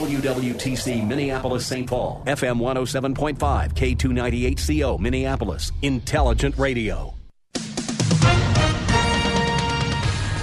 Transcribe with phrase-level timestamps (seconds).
[0.00, 1.86] WWTC Minneapolis St.
[1.86, 3.36] Paul, FM 107.5,
[3.74, 7.12] K298CO Minneapolis, Intelligent Radio.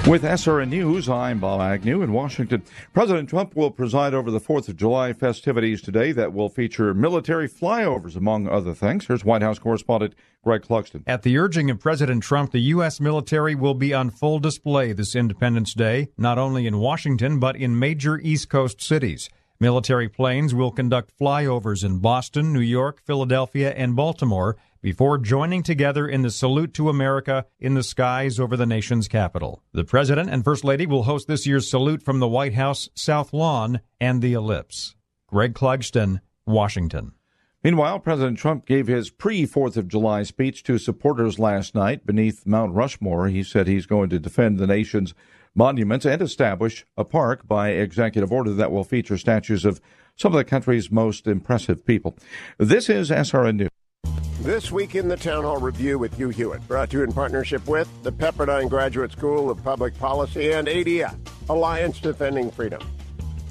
[0.07, 2.61] With SRN News, I'm Bob Agnew in Washington.
[2.93, 7.49] President Trump will preside over the 4th of July festivities today that will feature military
[7.49, 9.07] flyovers, among other things.
[9.07, 11.01] Here's White House correspondent Greg Clugston.
[11.07, 12.99] At the urging of President Trump, the U.S.
[12.99, 17.79] military will be on full display this Independence Day, not only in Washington, but in
[17.79, 19.29] major East Coast cities.
[19.59, 26.07] Military planes will conduct flyovers in Boston, New York, Philadelphia, and Baltimore before joining together
[26.07, 29.63] in the salute to America in the skies over the nation's capital.
[29.71, 33.33] The President and First Lady will host this year's salute from the White House, South
[33.33, 34.95] Lawn, and the Ellipse.
[35.25, 37.13] Greg Clugston, Washington.
[37.63, 42.45] Meanwhile, President Trump gave his pre 4th of July speech to supporters last night beneath
[42.45, 43.27] Mount Rushmore.
[43.27, 45.15] He said he's going to defend the nation's
[45.57, 49.81] monuments and establish a park by executive order that will feature statues of
[50.15, 52.15] some of the country's most impressive people.
[52.57, 53.69] This is SRN News.
[54.41, 57.67] This week in the Town Hall Review with Hugh Hewitt, brought to you in partnership
[57.67, 61.17] with the Pepperdine Graduate School of Public Policy and ADF,
[61.49, 62.81] Alliance Defending Freedom.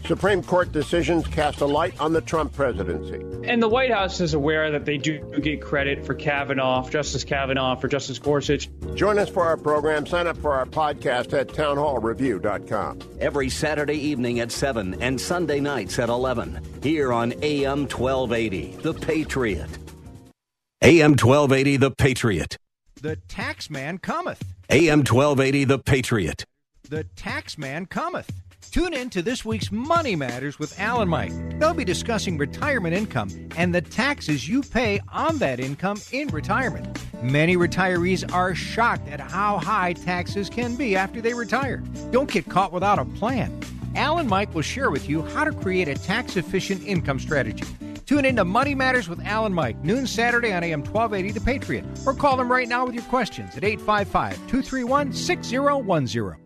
[0.06, 3.20] Supreme Court decisions cast a light on the Trump presidency.
[3.48, 7.74] And the White House is aware that they do get credit for Kavanaugh, Justice Kavanaugh,
[7.76, 8.68] for Justice Gorsuch.
[8.94, 10.06] Join us for our program.
[10.06, 13.00] Sign up for our podcast at townhallreview.com.
[13.20, 18.94] Every Saturday evening at 7 and Sunday nights at 11, here on AM 1280, The
[18.94, 19.70] Patriot.
[20.82, 22.58] AM 1280, The Patriot.
[23.00, 24.42] The tax man cometh.
[24.70, 26.44] AM 1280, The Patriot.
[26.88, 28.30] The tax man cometh.
[28.76, 31.32] Tune in to this week's Money Matters with Alan Mike.
[31.58, 37.02] They'll be discussing retirement income and the taxes you pay on that income in retirement.
[37.22, 41.78] Many retirees are shocked at how high taxes can be after they retire.
[42.10, 43.58] Don't get caught without a plan.
[43.94, 47.64] Alan Mike will share with you how to create a tax efficient income strategy.
[48.04, 51.86] Tune in to Money Matters with Alan Mike, noon Saturday on AM 1280 The Patriot,
[52.04, 56.45] or call them right now with your questions at 855 231 6010.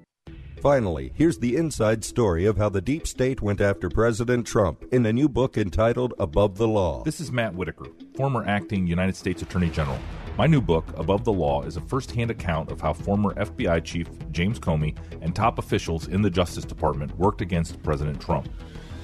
[0.60, 5.06] Finally, here's the inside story of how the deep state went after President Trump in
[5.06, 7.02] a new book entitled Above the Law.
[7.02, 9.98] This is Matt Whitaker, former acting United States Attorney General.
[10.36, 13.82] My new book, Above the Law, is a first hand account of how former FBI
[13.84, 18.46] Chief James Comey and top officials in the Justice Department worked against President Trump.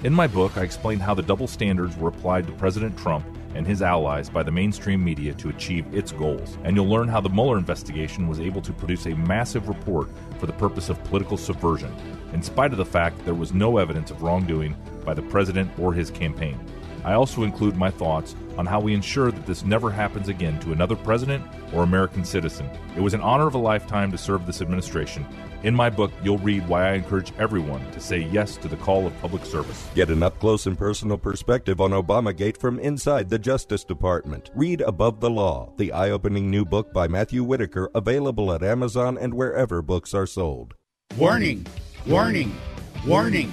[0.04, 3.24] In my book, I explain how the double standards were applied to President Trump
[3.54, 6.58] and his allies by the mainstream media to achieve its goals.
[6.64, 10.46] And you'll learn how the Mueller investigation was able to produce a massive report for
[10.46, 11.94] the purpose of political subversion,
[12.32, 15.92] in spite of the fact there was no evidence of wrongdoing by the president or
[15.92, 16.58] his campaign.
[17.04, 20.72] I also include my thoughts on how we ensure that this never happens again to
[20.72, 22.68] another president or American citizen.
[22.96, 25.24] It was an honor of a lifetime to serve this administration.
[25.62, 29.06] In my book, you'll read why I encourage everyone to say yes to the call
[29.06, 29.88] of public service.
[29.94, 34.50] Get an up close and personal perspective on Obamagate from inside the Justice Department.
[34.54, 39.16] Read Above the Law, the eye opening new book by Matthew Whitaker, available at Amazon
[39.18, 40.74] and wherever books are sold.
[41.16, 41.66] Warning!
[42.06, 42.54] Warning!
[43.06, 43.52] Warning!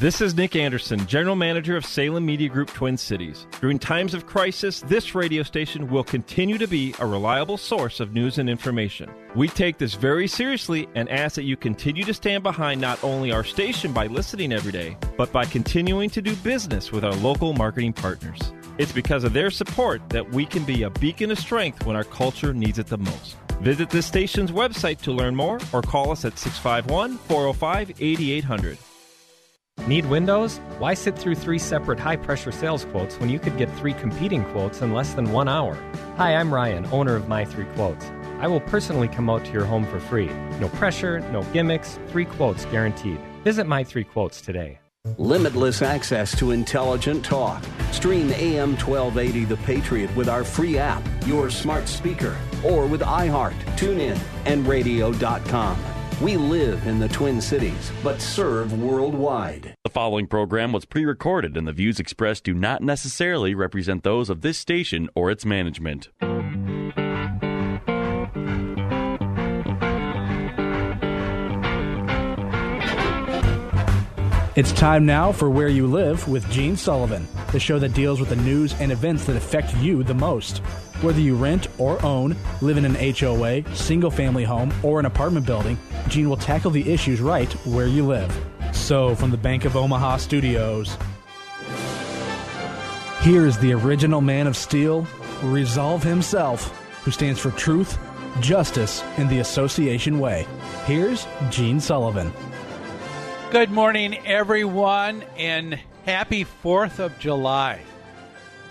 [0.00, 3.46] This is Nick Anderson, General Manager of Salem Media Group Twin Cities.
[3.60, 8.14] During times of crisis, this radio station will continue to be a reliable source of
[8.14, 9.10] news and information.
[9.36, 13.30] We take this very seriously and ask that you continue to stand behind not only
[13.30, 17.52] our station by listening every day, but by continuing to do business with our local
[17.52, 18.40] marketing partners.
[18.78, 22.04] It's because of their support that we can be a beacon of strength when our
[22.04, 23.36] culture needs it the most.
[23.60, 28.78] Visit this station's website to learn more or call us at 651 405 8800.
[29.86, 30.58] Need windows?
[30.78, 34.44] Why sit through three separate high pressure sales quotes when you could get three competing
[34.46, 35.74] quotes in less than one hour?
[36.16, 38.10] Hi, I'm Ryan, owner of My Three Quotes.
[38.40, 40.30] I will personally come out to your home for free.
[40.60, 43.20] No pressure, no gimmicks, three quotes guaranteed.
[43.42, 44.78] Visit My Three Quotes today.
[45.16, 47.64] Limitless access to intelligent talk.
[47.90, 53.58] Stream AM 1280 The Patriot with our free app, your smart speaker, or with iHeart,
[53.78, 55.82] TuneIn, and radio.com.
[56.20, 59.74] We live in the Twin Cities, but serve worldwide.
[59.84, 64.28] The following program was pre recorded, and the views expressed do not necessarily represent those
[64.28, 66.10] of this station or its management.
[74.56, 78.28] It's time now for Where You Live with Gene Sullivan, the show that deals with
[78.28, 80.60] the news and events that affect you the most.
[81.02, 85.46] Whether you rent or own, live in an HOA, single family home, or an apartment
[85.46, 88.36] building, Gene will tackle the issues right where you live.
[88.72, 90.96] So, from the Bank of Omaha studios,
[93.22, 95.06] here is the original man of steel,
[95.42, 96.68] Resolve himself,
[97.02, 97.98] who stands for truth,
[98.40, 100.46] justice, and the association way.
[100.84, 102.30] Here's Gene Sullivan.
[103.50, 107.80] Good morning, everyone, and happy 4th of July.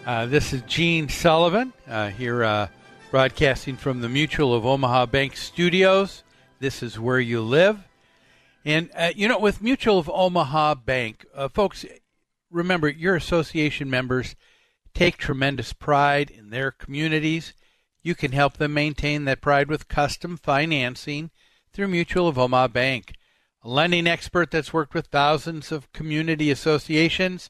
[0.06, 2.68] Uh, this is Gene Sullivan uh, here uh,
[3.12, 6.24] broadcasting from the Mutual of Omaha Bank Studios.
[6.60, 7.84] This is where you live.
[8.66, 11.86] And, uh, you know, with Mutual of Omaha Bank, uh, folks,
[12.50, 14.36] remember your association members
[14.94, 17.54] take tremendous pride in their communities.
[18.02, 21.30] You can help them maintain that pride with custom financing
[21.72, 23.14] through Mutual of Omaha Bank
[23.64, 27.50] a lending expert that's worked with thousands of community associations.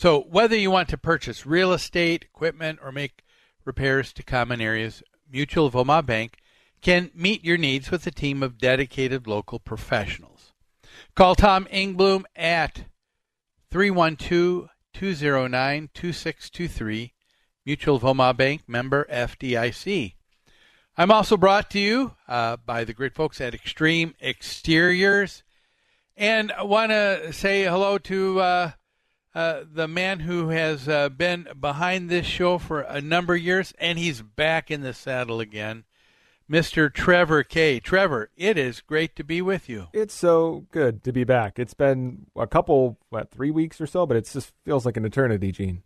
[0.00, 3.22] So, whether you want to purchase real estate, equipment, or make
[3.66, 6.38] repairs to common areas, Mutual of Omaha Bank
[6.80, 10.54] can meet your needs with a team of dedicated local professionals.
[11.14, 12.84] Call Tom Ingblom at
[13.70, 17.12] 312 209 2623,
[17.66, 20.14] Mutual of Omaha Bank, member FDIC.
[20.96, 25.42] I'm also brought to you uh, by the great folks at Extreme Exteriors.
[26.16, 28.70] And I want to say hello to uh,
[29.34, 33.72] uh, the man who has uh, been behind this show for a number of years,
[33.78, 35.84] and he's back in the saddle again.
[36.50, 36.92] Mr.
[36.92, 37.78] Trevor Kay.
[37.78, 39.86] Trevor, it is great to be with you.
[39.92, 41.60] It's so good to be back.
[41.60, 45.04] It's been a couple, what, three weeks or so, but it just feels like an
[45.04, 45.84] eternity, Gene.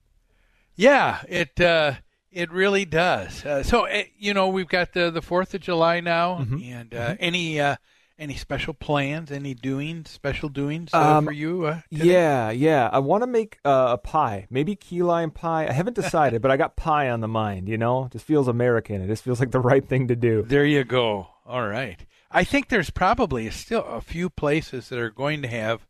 [0.74, 1.92] Yeah, it uh,
[2.32, 3.44] it really does.
[3.44, 6.64] Uh, so uh, you know, we've got the the Fourth of July now, Mhm.
[6.72, 7.16] and uh, Mhm.
[7.20, 7.76] any uh,
[8.18, 11.66] any special plans, any doing special doings uh, Um, for you?
[11.66, 11.80] Uh?
[11.90, 12.88] Yeah, yeah.
[12.92, 15.66] I want to make uh, a pie, maybe key lime pie.
[15.66, 17.68] I haven't decided, but I got pie on the mind.
[17.68, 19.02] You know, just feels American.
[19.02, 20.42] It just feels like the right thing to do.
[20.42, 21.28] There you go.
[21.46, 22.04] All right.
[22.30, 25.86] I think there's probably still a few places that are going to have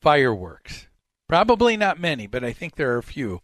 [0.00, 0.88] fireworks.
[1.28, 3.40] Probably not many, but I think there are a few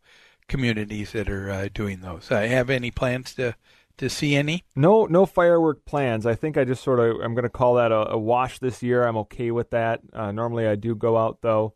[0.49, 2.31] communities that are uh, doing those.
[2.31, 3.55] Uh, have any plans to
[4.01, 4.65] to see any?
[4.77, 6.27] No, no firework plans.
[6.27, 8.83] I think I just sort of I'm going to call that a, a wash this
[8.83, 9.05] year.
[9.05, 10.01] I'm okay with that.
[10.13, 11.75] Uh, normally I do go out though.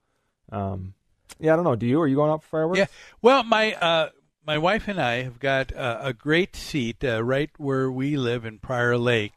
[0.50, 0.94] Um,
[1.38, 1.76] yeah, I don't know.
[1.76, 2.00] Do you?
[2.00, 2.78] Are you going out for fireworks?
[2.78, 2.86] Yeah.
[3.22, 4.10] Well, my uh,
[4.46, 8.44] my wife and I have got uh, a great seat uh, right where we live
[8.44, 9.32] in Prior Lake.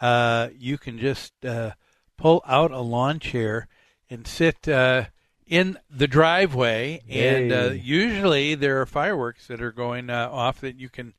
[0.00, 1.72] Uh, you can just uh,
[2.16, 3.68] pull out a lawn chair
[4.10, 5.04] and sit uh,
[5.46, 10.78] in the driveway, and uh, usually there are fireworks that are going uh, off that
[10.78, 11.14] you can,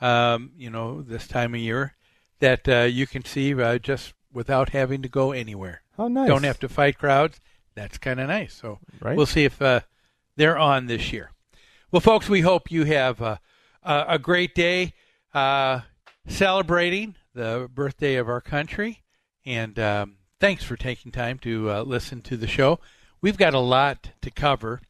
[0.00, 1.94] um, you know, this time of year
[2.40, 5.82] that uh, you can see uh, just without having to go anywhere.
[5.98, 6.28] Oh, nice.
[6.28, 7.40] Don't have to fight crowds.
[7.74, 8.54] That's kind of nice.
[8.54, 9.16] So Right.
[9.16, 9.80] we'll see if uh,
[10.36, 11.32] they're on this year.
[11.90, 13.36] Well, folks, we hope you have uh,
[13.82, 14.92] a, a great day
[15.34, 15.80] uh,
[16.26, 19.02] celebrating the birthday of our country.
[19.46, 22.78] And um, thanks for taking time to uh, listen to the show.
[23.20, 24.80] We've got a lot to cover.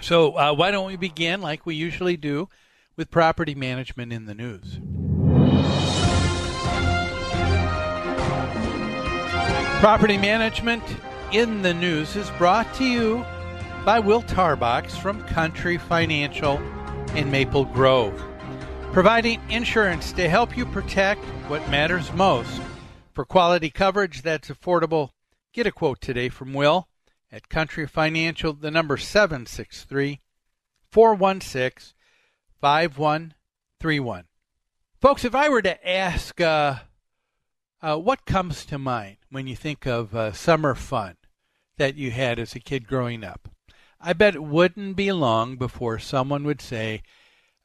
[0.00, 2.48] So uh, why don't we begin, like we usually do,
[2.96, 4.78] with property management in the news?
[9.80, 10.82] Property management
[11.32, 13.24] in the news is brought to you
[13.84, 16.58] by Will Tarbox from Country Financial
[17.14, 18.22] in Maple Grove,
[18.92, 22.62] providing insurance to help you protect what matters most.
[23.12, 25.10] For quality coverage that's affordable,
[25.52, 26.88] get a quote today from Will
[27.30, 30.20] at Country Financial, the number 763
[30.90, 31.93] 416
[32.64, 34.24] 5131.
[34.98, 36.76] Folks, if I were to ask, uh,
[37.82, 41.18] uh, what comes to mind when you think of uh, summer fun
[41.76, 43.50] that you had as a kid growing up?
[44.00, 47.02] I bet it wouldn't be long before someone would say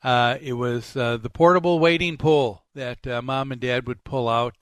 [0.03, 4.27] uh, it was uh, the portable wading pool that uh, mom and dad would pull
[4.27, 4.57] out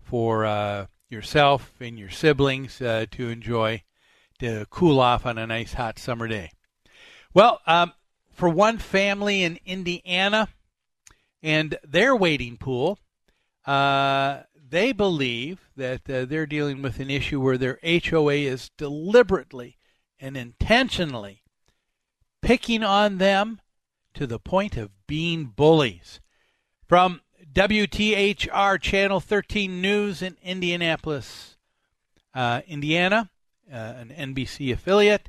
[0.00, 3.82] for yourself and your siblings to enjoy
[4.38, 6.50] to cool off on a nice hot summer day.
[7.34, 7.92] Well, um,
[8.40, 10.48] for one family in Indiana
[11.42, 12.98] and their wading pool,
[13.66, 19.76] uh, they believe that uh, they're dealing with an issue where their HOA is deliberately
[20.18, 21.42] and intentionally
[22.40, 23.60] picking on them
[24.14, 26.18] to the point of being bullies.
[26.88, 27.20] From
[27.52, 31.58] WTHR Channel 13 News in Indianapolis,
[32.34, 33.28] uh, Indiana,
[33.70, 35.28] uh, an NBC affiliate,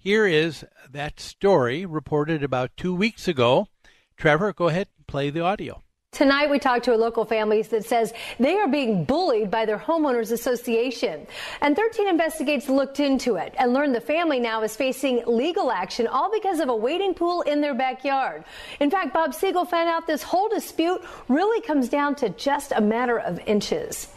[0.00, 3.68] here is that story reported about two weeks ago.
[4.16, 5.82] Trevor, go ahead and play the audio.
[6.12, 9.78] Tonight, we talked to a local family that says they are being bullied by their
[9.78, 11.24] homeowners association.
[11.60, 16.08] And 13 Investigates looked into it and learned the family now is facing legal action,
[16.08, 18.42] all because of a wading pool in their backyard.
[18.80, 22.80] In fact, Bob Segall found out this whole dispute really comes down to just a
[22.80, 24.08] matter of inches.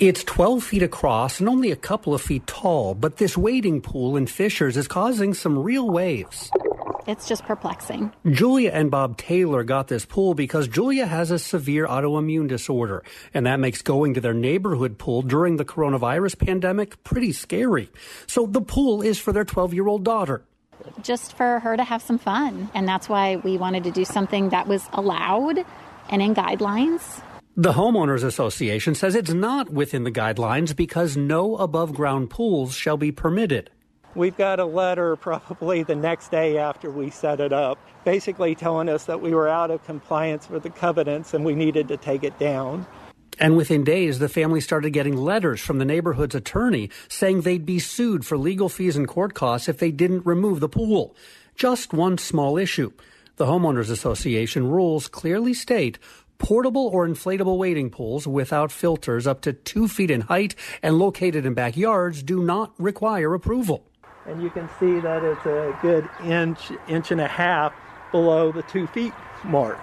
[0.00, 4.16] It's 12 feet across and only a couple of feet tall, but this wading pool
[4.16, 6.50] in Fishers is causing some real waves.
[7.06, 8.10] It's just perplexing.
[8.26, 13.04] Julia and Bob Taylor got this pool because Julia has a severe autoimmune disorder,
[13.34, 17.90] and that makes going to their neighborhood pool during the coronavirus pandemic pretty scary.
[18.26, 20.42] So the pool is for their 12 year old daughter.
[21.02, 22.70] Just for her to have some fun.
[22.72, 25.62] And that's why we wanted to do something that was allowed
[26.08, 27.20] and in guidelines.
[27.56, 32.96] The Homeowners Association says it's not within the guidelines because no above ground pools shall
[32.96, 33.70] be permitted.
[34.14, 38.88] We've got a letter probably the next day after we set it up, basically telling
[38.88, 42.22] us that we were out of compliance with the covenants and we needed to take
[42.22, 42.86] it down.
[43.40, 47.80] And within days, the family started getting letters from the neighborhood's attorney saying they'd be
[47.80, 51.16] sued for legal fees and court costs if they didn't remove the pool.
[51.56, 52.92] Just one small issue.
[53.36, 55.98] The Homeowners Association rules clearly state
[56.40, 61.46] portable or inflatable wading pools without filters up to two feet in height and located
[61.46, 63.86] in backyards do not require approval.
[64.26, 67.72] And you can see that it's a good inch, inch and a half
[68.10, 69.12] below the two feet
[69.44, 69.78] mark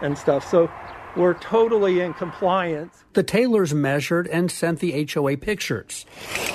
[0.00, 0.48] and stuff.
[0.48, 0.70] So
[1.16, 3.04] we're totally in compliance.
[3.12, 6.06] The Taylors measured and sent the HOA pictures.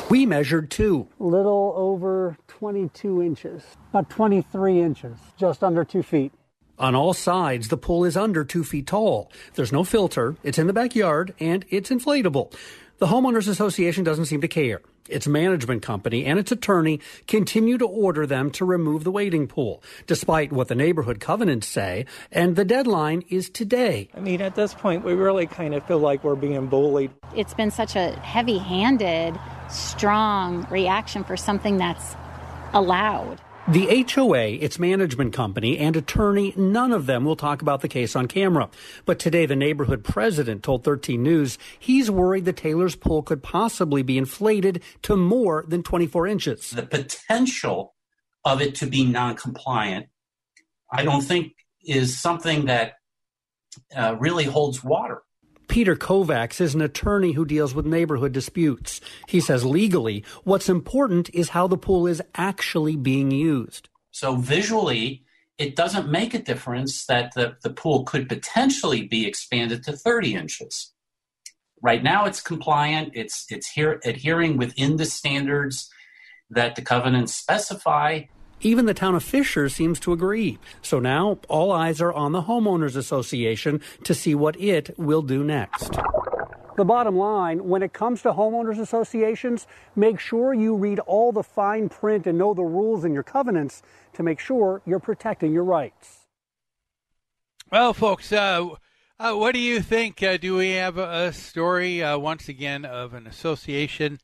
[0.10, 1.08] We measured too.
[1.18, 6.34] Little over 22 inches, about 23 inches, just under two feet.
[6.80, 9.30] On all sides, the pool is under two feet tall.
[9.56, 12.54] There's no filter, it's in the backyard, and it's inflatable.
[13.00, 14.82] The Homeowners Association doesn't seem to care.
[15.10, 19.84] Its management company and its attorney continue to order them to remove the wading pool,
[20.08, 24.08] despite what the neighborhood covenants say, and the deadline is today.
[24.16, 27.12] I mean, at this point, we really kind of feel like we're being bullied.
[27.36, 29.38] It's been such a heavy handed,
[29.70, 32.16] strong reaction for something that's
[32.74, 33.42] allowed.
[33.72, 38.16] The HOA, its management company, and attorney, none of them will talk about the case
[38.16, 38.68] on camera.
[39.06, 44.02] But today, the neighborhood president told 13 News he's worried the Taylor's pool could possibly
[44.02, 46.72] be inflated to more than 24 inches.
[46.72, 47.94] The potential
[48.44, 50.08] of it to be non compliant,
[50.92, 52.94] I don't think, is something that
[53.96, 55.22] uh, really holds water.
[55.70, 59.00] Peter Kovacs is an attorney who deals with neighborhood disputes.
[59.28, 63.88] He says legally, what's important is how the pool is actually being used.
[64.12, 65.24] So visually,
[65.60, 70.34] it doesn't make a difference that the, the pool could potentially be expanded to 30
[70.34, 70.92] inches.
[71.82, 73.12] Right now, it's compliant.
[73.14, 75.90] It's it's here adhering within the standards
[76.50, 78.24] that the covenants specify.
[78.62, 80.60] Even the town of Fisher seems to agree.
[80.82, 85.44] So now all eyes are on the Homeowners Association to see what it will do
[85.44, 85.98] next.
[86.76, 91.44] The bottom line when it comes to homeowners associations, make sure you read all the
[91.44, 93.82] fine print and know the rules in your covenants
[94.14, 96.26] to make sure you're protecting your rights.
[97.70, 98.70] Well, folks, uh,
[99.20, 100.24] uh, what do you think?
[100.24, 104.20] Uh, do we have a, a story uh, once again of an association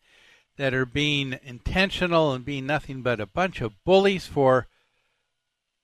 [0.57, 4.67] that are being intentional and being nothing but a bunch of bullies for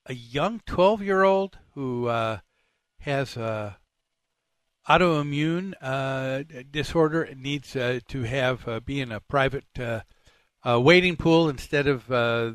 [0.06, 2.40] a young 12 year old who uh,
[3.00, 3.78] has a
[4.88, 10.02] autoimmune uh, disorder and needs uh, to have uh, be in a private uh,
[10.68, 12.08] uh, wading pool instead of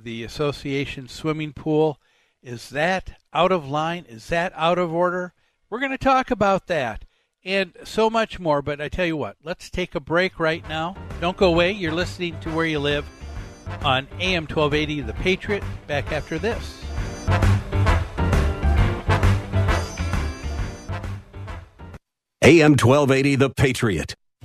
[0.05, 2.01] the association swimming pool.
[2.43, 4.05] Is that out of line?
[4.09, 5.35] Is that out of order?
[5.69, 7.05] We're going to talk about that
[7.47, 8.61] and so much more.
[8.61, 10.95] But I tell you what, let's take a break right now.
[11.21, 11.73] Don't go away.
[11.73, 13.07] You're listening to Where You Live
[13.83, 15.63] on AM 1280 The Patriot.
[15.87, 16.83] Back after this.
[22.43, 24.15] AM 1280 The Patriot.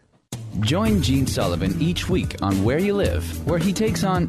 [0.61, 4.29] Join Gene Sullivan each week on Where You Live, where he takes on.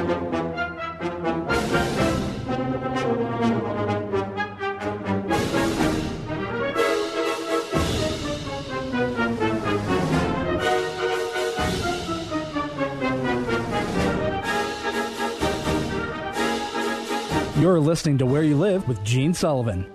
[17.61, 19.85] You're listening to Where You Live with Gene Sullivan.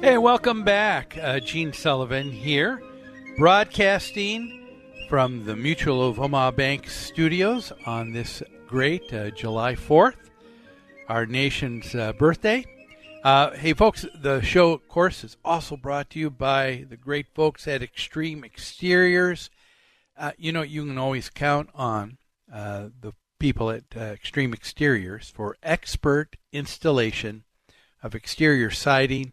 [0.00, 1.14] Hey, welcome back.
[1.20, 2.82] Uh, Gene Sullivan here,
[3.36, 4.66] broadcasting
[5.10, 10.16] from the Mutual of Omaha Bank studios on this great uh, July 4th,
[11.10, 12.64] our nation's uh, birthday.
[13.22, 17.26] Uh, hey, folks, the show, of course, is also brought to you by the great
[17.34, 19.50] folks at Extreme Exteriors.
[20.16, 22.16] Uh, you know, you can always count on
[22.50, 27.44] uh, the people at uh, Extreme Exteriors for expert installation
[28.02, 29.32] of exterior siding,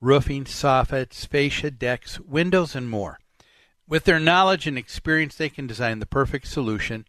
[0.00, 3.18] roofing, soffits, fascia, decks, windows, and more.
[3.86, 7.06] With their knowledge and experience, they can design the perfect solution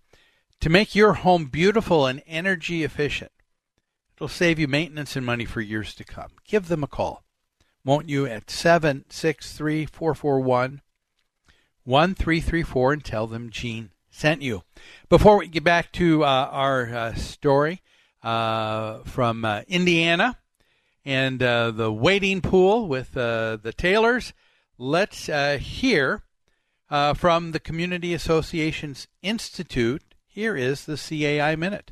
[0.62, 3.32] to make your home beautiful and energy efficient.
[4.16, 6.32] It'll save you maintenance and money for years to come.
[6.48, 7.24] Give them a call,
[7.84, 10.82] won't you, at 763 441
[11.84, 14.64] 1334 and tell them Gene sent you.
[15.10, 17.82] Before we get back to uh, our uh, story
[18.24, 20.38] uh, from uh, Indiana
[21.04, 24.34] and the wading pool with the Taylors,
[24.78, 26.24] let's hear
[26.88, 30.02] from the Community Associations Institute.
[30.26, 31.92] Here is the CAI Minute.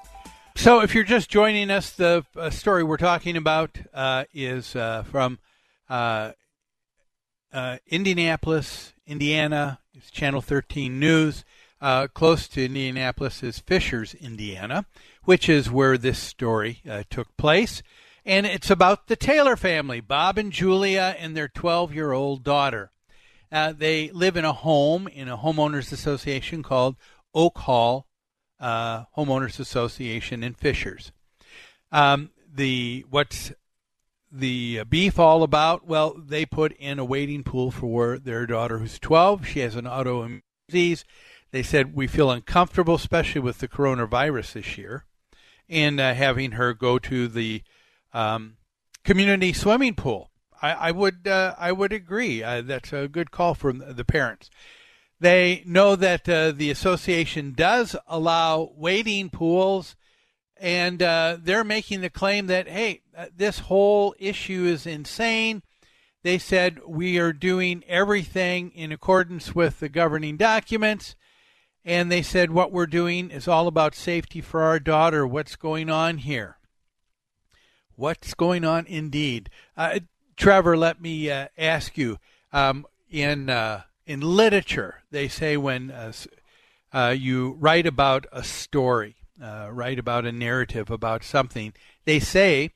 [0.55, 5.03] So, if you're just joining us, the uh, story we're talking about uh, is uh,
[5.03, 5.39] from
[5.89, 6.33] uh,
[7.51, 9.79] uh, Indianapolis, Indiana.
[9.93, 11.45] It's Channel 13 News.
[11.79, 14.85] Uh, close to Indianapolis is Fishers, Indiana,
[15.23, 17.81] which is where this story took place.
[18.23, 22.91] And it's about the Taylor family, Bob and Julia, and their 12 year old daughter.
[23.51, 26.97] they live in a home in a homeowners association called
[27.33, 28.05] Oak Hall
[28.61, 31.11] uh, Homeowners Association in Fishers.
[31.91, 33.51] Um, the what's
[34.31, 35.85] the beef all about?
[35.85, 39.45] Well, they put in a wading pool for their daughter who's 12.
[39.47, 41.03] She has an autoimmune disease.
[41.51, 45.05] They said we feel uncomfortable, especially with the coronavirus this year,
[45.67, 47.63] in uh, having her go to the
[48.13, 48.55] um,
[49.03, 50.29] community swimming pool.
[50.61, 52.43] I, I would uh, I would agree.
[52.43, 54.49] Uh, that's a good call from the parents.
[55.21, 59.95] They know that uh, the association does allow wading pools,
[60.57, 65.61] and uh, they're making the claim that, hey, uh, this whole issue is insane.
[66.23, 71.15] They said we are doing everything in accordance with the governing documents.
[71.85, 75.27] And they said what we're doing is all about safety for our daughter.
[75.27, 76.57] What's going on here?
[77.95, 79.51] What's going on indeed?
[79.77, 79.99] Uh,
[80.35, 82.17] Trevor, let me uh, ask you
[82.51, 83.81] um, in uh,
[84.11, 86.11] in literature, they say when uh,
[86.91, 92.71] uh, you write about a story, uh, write about a narrative about something, they say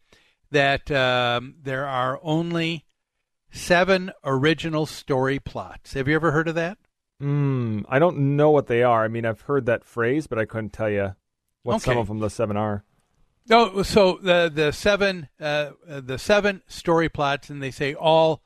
[0.50, 2.86] that um, there are only
[3.52, 5.94] seven original story plots.
[5.94, 6.78] Have you ever heard of that?
[7.22, 9.04] Mm, I don't know what they are.
[9.04, 11.16] I mean, I've heard that phrase, but I couldn't tell you
[11.64, 11.84] what Okay.
[11.92, 12.86] some of them the seven are.
[13.48, 18.42] No, so the the seven uh, the seven story plots, and they say all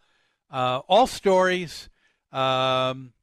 [0.52, 1.89] uh, all stories
[2.32, 3.14] um,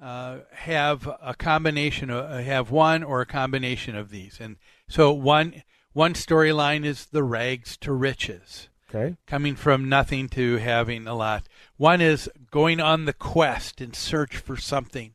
[0.00, 4.56] uh, have a combination of have one or a combination of these, and
[4.88, 8.68] so one one storyline is the rags to riches.
[8.88, 9.16] Okay.
[9.26, 11.48] Coming from nothing to having a lot.
[11.76, 15.14] One is going on the quest in search for something.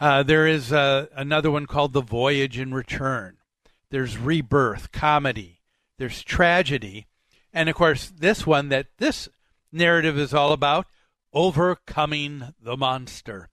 [0.00, 3.36] Uh, there is uh, another one called The Voyage and Return.
[3.90, 5.60] There's rebirth, comedy.
[5.98, 7.06] There's tragedy.
[7.52, 9.28] And of course, this one that this
[9.72, 10.86] narrative is all about
[11.32, 13.48] overcoming the monster.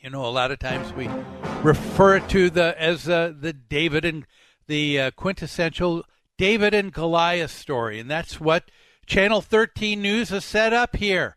[0.00, 1.08] You know, a lot of times we
[1.62, 4.26] refer to the as uh, the David and
[4.66, 6.04] the uh, quintessential
[6.36, 8.70] David and Goliath story, and that's what
[9.06, 11.36] Channel 13 News has set up here.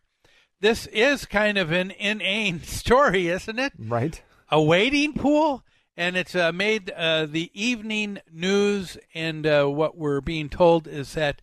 [0.60, 3.72] This is kind of an inane story, isn't it?
[3.78, 4.22] Right.
[4.50, 5.62] A wading pool,
[5.96, 8.98] and it's uh, made uh, the evening news.
[9.14, 11.40] And uh, what we're being told is that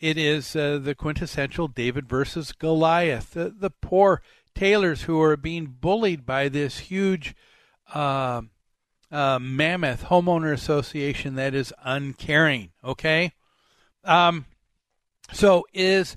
[0.00, 3.32] it is uh, the quintessential David versus Goliath.
[3.32, 4.22] The, the poor
[4.54, 7.34] Taylors who are being bullied by this huge
[7.94, 8.42] uh,
[9.10, 12.72] uh, mammoth homeowner association that is uncaring.
[12.84, 13.32] Okay,
[14.04, 14.46] um,
[15.32, 16.16] so is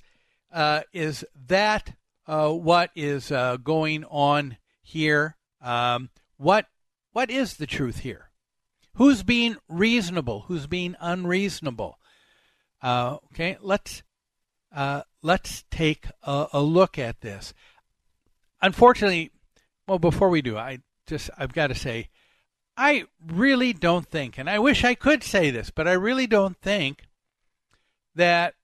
[0.51, 1.93] uh, is that
[2.27, 5.37] uh, what is uh, going on here?
[5.61, 6.65] Um, what
[7.13, 8.31] what is the truth here?
[8.95, 10.45] Who's being reasonable?
[10.47, 11.97] Who's being unreasonable?
[12.81, 14.03] Uh, okay, let's
[14.75, 17.53] uh, let's take a, a look at this.
[18.61, 19.31] Unfortunately,
[19.87, 22.09] well, before we do, I just I've got to say,
[22.77, 26.57] I really don't think, and I wish I could say this, but I really don't
[26.57, 27.03] think
[28.15, 28.55] that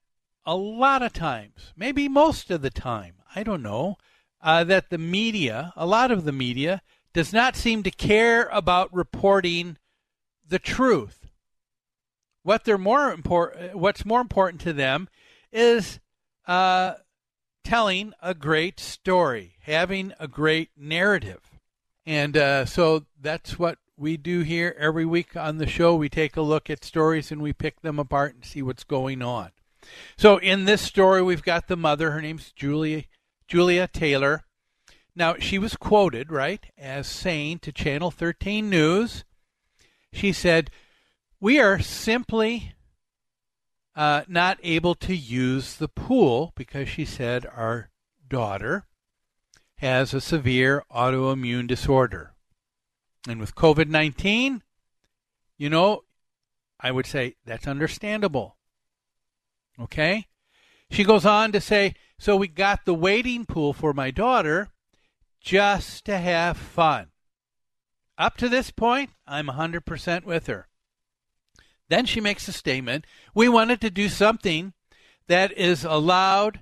[0.45, 3.97] a lot of times, maybe most of the time, I don't know,
[4.41, 6.81] uh, that the media, a lot of the media,
[7.13, 9.77] does not seem to care about reporting
[10.47, 11.26] the truth.
[12.47, 15.09] What they're more important, what's more important to them,
[15.51, 15.99] is
[16.47, 16.93] uh,
[17.65, 21.41] telling a great story, having a great narrative,
[22.05, 25.93] and uh, so that's what we do here every week on the show.
[25.97, 29.21] We take a look at stories and we pick them apart and see what's going
[29.21, 29.49] on.
[30.15, 32.11] So in this story, we've got the mother.
[32.11, 33.03] Her name's Julia
[33.49, 34.45] Julia Taylor.
[35.17, 39.25] Now she was quoted right as saying to Channel 13 News,
[40.13, 40.71] she said,
[41.39, 42.73] "We are simply
[43.95, 47.89] uh, not able to use the pool because she said our
[48.27, 48.85] daughter
[49.77, 52.33] has a severe autoimmune disorder,
[53.27, 54.63] and with COVID 19,
[55.57, 56.03] you know."
[56.79, 58.57] I would say that's understandable.
[59.79, 60.27] Okay?
[60.89, 64.69] She goes on to say, so we got the wading pool for my daughter
[65.41, 67.07] just to have fun.
[68.17, 70.67] Up to this point, I'm 100% with her.
[71.89, 73.05] Then she makes a statement.
[73.33, 74.73] We wanted to do something
[75.27, 76.61] that is allowed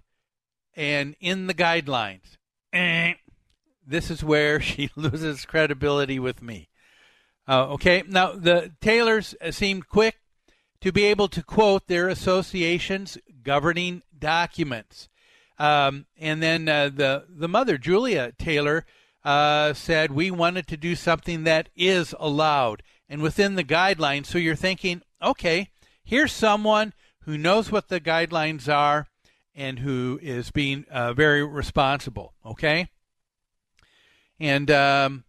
[0.76, 2.38] and in the guidelines.
[2.74, 3.14] Eh.
[3.88, 6.70] This is where she loses credibility with me.
[7.48, 10.16] Uh, okay, now the Taylors seemed quick
[10.82, 15.10] to be able to quote their association's governing documents.
[15.58, 18.86] Um, and then uh, the the mother, Julia Taylor,
[19.24, 24.26] uh, said we wanted to do something that is allowed and within the guidelines.
[24.26, 25.70] So you're thinking, okay,
[26.04, 29.08] here's someone who knows what the guidelines are
[29.56, 32.34] and who is being uh, very responsible.
[32.46, 32.90] Okay,
[34.40, 35.24] and um,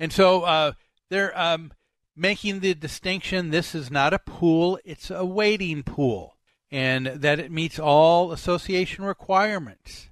[0.00, 0.72] and so uh,
[1.10, 1.72] they're um,
[2.16, 3.50] making the distinction.
[3.50, 6.36] This is not a pool; it's a wading pool,
[6.70, 10.08] and that it meets all association requirements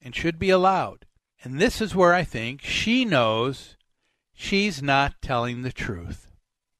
[0.00, 1.06] and should be allowed.
[1.44, 3.76] And this is where I think she knows
[4.32, 6.31] she's not telling the truth.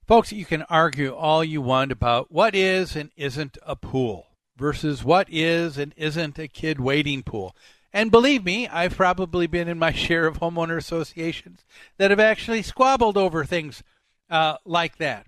[0.07, 5.05] Folks, you can argue all you want about what is and isn't a pool versus
[5.05, 7.55] what is and isn't a kid wading pool.
[7.93, 11.65] And believe me, I've probably been in my share of homeowner associations
[11.99, 13.85] that have actually squabbled over things
[14.29, 15.27] uh, like that.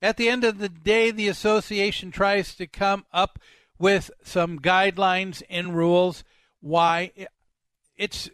[0.00, 3.38] At the end of the day, the association tries to come up
[3.78, 6.24] with some guidelines and rules.
[6.60, 7.10] Why?
[7.96, 8.30] It's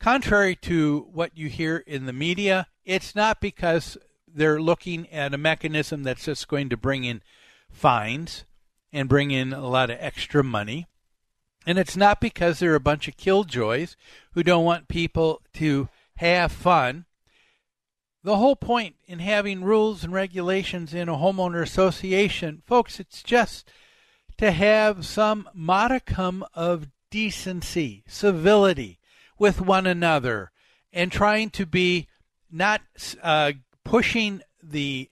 [0.00, 2.66] contrary to what you hear in the media.
[2.84, 3.98] It's not because
[4.34, 7.22] they're looking at a mechanism that's just going to bring in
[7.70, 8.44] fines
[8.92, 10.86] and bring in a lot of extra money.
[11.66, 13.96] And it's not because they're a bunch of killjoys
[14.32, 17.06] who don't want people to have fun.
[18.22, 23.70] The whole point in having rules and regulations in a homeowner association, folks, it's just
[24.38, 28.98] to have some modicum of decency, civility
[29.38, 30.50] with one another,
[30.92, 32.08] and trying to be
[32.50, 32.80] not
[33.22, 33.52] uh,
[33.84, 35.10] pushing the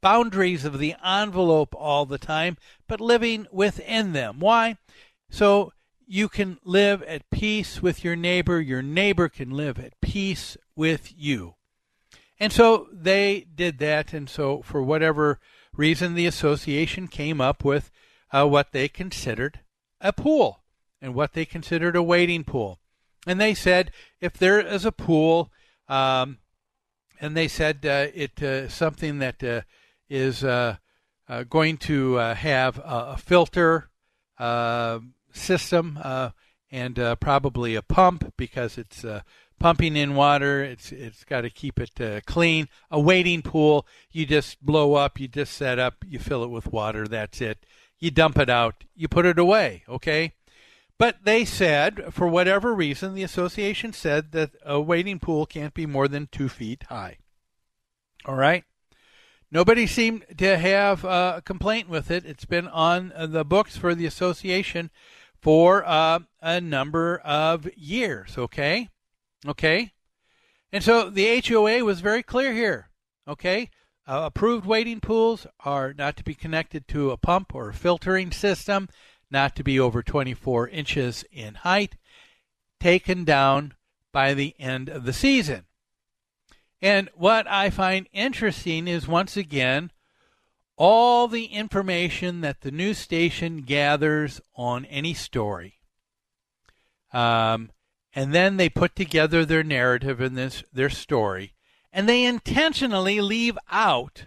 [0.00, 2.56] boundaries of the envelope all the time,
[2.88, 4.40] but living within them.
[4.40, 4.76] Why?
[5.30, 5.72] So
[6.06, 11.12] you can live at peace with your neighbor, your neighbor can live at peace with
[11.16, 11.54] you.
[12.38, 15.38] And so they did that, and so for whatever
[15.74, 17.90] reason, the association came up with
[18.32, 19.60] uh, what they considered
[20.00, 20.62] a pool
[21.00, 22.80] and what they considered a wading pool.
[23.26, 25.52] And they said if there is a pool,
[25.88, 26.38] um,
[27.22, 29.60] and they said uh, it uh, something that uh,
[30.10, 30.76] is uh,
[31.28, 33.88] uh, going to have a, a filter
[35.32, 35.98] system
[36.70, 39.04] and probably a pump because it's
[39.60, 40.64] pumping in water.
[40.64, 42.68] It's it's got to keep it clean.
[42.90, 46.72] A wading pool, you just blow up, you just set up, you fill it with
[46.72, 47.06] water.
[47.06, 47.64] That's it.
[48.00, 49.84] You dump it out, you put it away.
[49.88, 50.34] Okay.
[51.02, 55.84] But they said, for whatever reason, the association said that a wading pool can't be
[55.84, 57.16] more than two feet high.
[58.24, 58.62] All right.
[59.50, 62.24] Nobody seemed to have a complaint with it.
[62.24, 64.92] It's been on the books for the association
[65.40, 68.38] for uh, a number of years.
[68.38, 68.88] Okay,
[69.44, 69.90] okay,
[70.70, 72.90] and so the HOA was very clear here.
[73.26, 73.70] Okay,
[74.06, 78.30] uh, approved wading pools are not to be connected to a pump or a filtering
[78.30, 78.88] system,
[79.32, 81.96] not to be over 24 inches in height,
[82.78, 83.74] taken down
[84.12, 85.64] by the end of the season.
[86.80, 89.90] And what I find interesting is once again,
[90.76, 95.78] all the information that the news station gathers on any story.
[97.12, 97.70] Um,
[98.14, 101.54] and then they put together their narrative in this their story,
[101.92, 104.26] and they intentionally leave out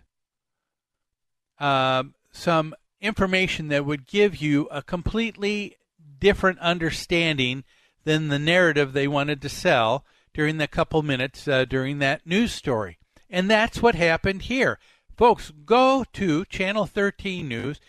[1.59, 2.73] um, some
[3.05, 5.77] information that would give you a completely
[6.19, 7.63] different understanding
[8.03, 12.53] than the narrative they wanted to sell during the couple minutes uh, during that news
[12.53, 12.97] story.
[13.29, 14.79] And that's what happened here.
[15.17, 17.79] Folks, go to Channel 13 News,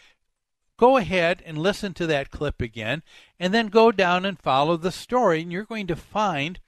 [0.76, 3.02] go ahead and listen to that clip again,
[3.38, 6.60] and then go down and follow the story, and you're going to find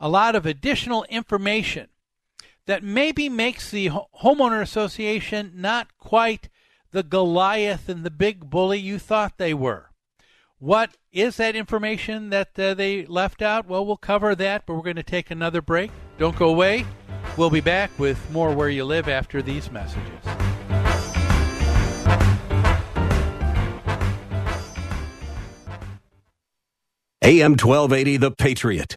[0.00, 1.88] a lot of additional information
[2.66, 3.90] that maybe makes the
[4.22, 6.48] homeowner association not quite
[6.96, 9.90] the Goliath and the big bully you thought they were.
[10.58, 13.68] What is that information that uh, they left out?
[13.68, 15.90] Well, we'll cover that, but we're going to take another break.
[16.16, 16.86] Don't go away.
[17.36, 20.24] We'll be back with more Where You Live after these messages.
[27.22, 28.96] AM 1280, The Patriot.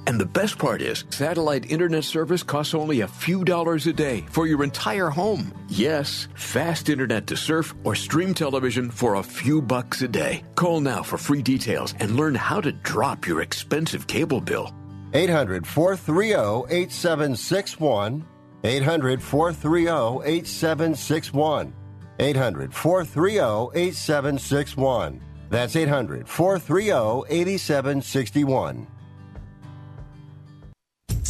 [0.07, 4.25] And the best part is, satellite internet service costs only a few dollars a day
[4.31, 5.53] for your entire home.
[5.67, 10.43] Yes, fast internet to surf or stream television for a few bucks a day.
[10.55, 14.73] Call now for free details and learn how to drop your expensive cable bill.
[15.13, 18.25] 800 430 8761.
[18.63, 21.73] 800 430 8761.
[22.19, 25.21] 800 430 8761.
[25.49, 28.87] That's 800 430 8761.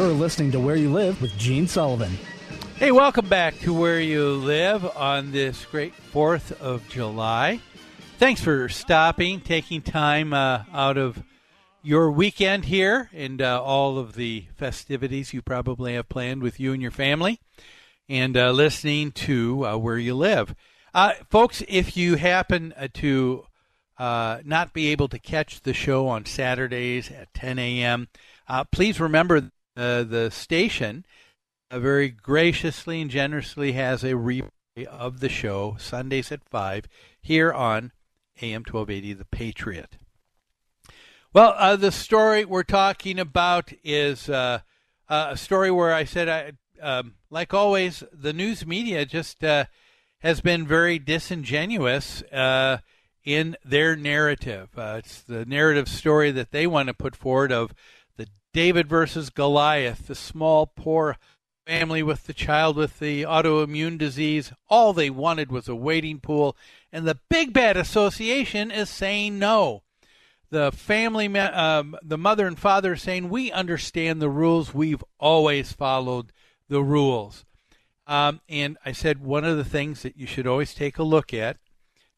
[0.00, 2.16] You're listening to Where You Live with Gene Sullivan.
[2.76, 7.60] Hey, welcome back to Where You Live on this great 4th of July.
[8.16, 11.22] Thanks for stopping, taking time uh, out of
[11.82, 16.72] your weekend here and uh, all of the festivities you probably have planned with you
[16.72, 17.38] and your family,
[18.08, 20.54] and uh, listening to uh, Where You Live.
[20.94, 23.44] Uh, folks, if you happen uh, to
[23.98, 28.08] not be able to catch the show on Saturdays at 10 a.m.,
[28.72, 31.06] please remember uh, the station
[31.70, 34.50] uh, very graciously and generously has a replay
[34.86, 36.86] of the show Sundays at 5
[37.18, 37.92] here on
[38.42, 39.96] AM 1280 The Patriot.
[41.32, 44.60] Well, uh, the story we're talking about is uh,
[45.08, 49.64] a story where I said, I, um, like always, the news media just uh,
[50.18, 52.22] has been very disingenuous
[53.24, 54.68] in their narrative.
[54.76, 57.72] it's the narrative story that they want to put forward of
[58.52, 61.16] David versus Goliath, the small, poor
[61.66, 64.52] family with the child with the autoimmune disease.
[64.68, 66.56] All they wanted was a wading pool,
[66.92, 69.82] and the big bad association is saying no.
[70.50, 74.74] The family, um, the mother and father, are saying we understand the rules.
[74.74, 76.32] We've always followed
[76.68, 77.44] the rules.
[78.08, 81.32] Um, and I said one of the things that you should always take a look
[81.32, 81.58] at,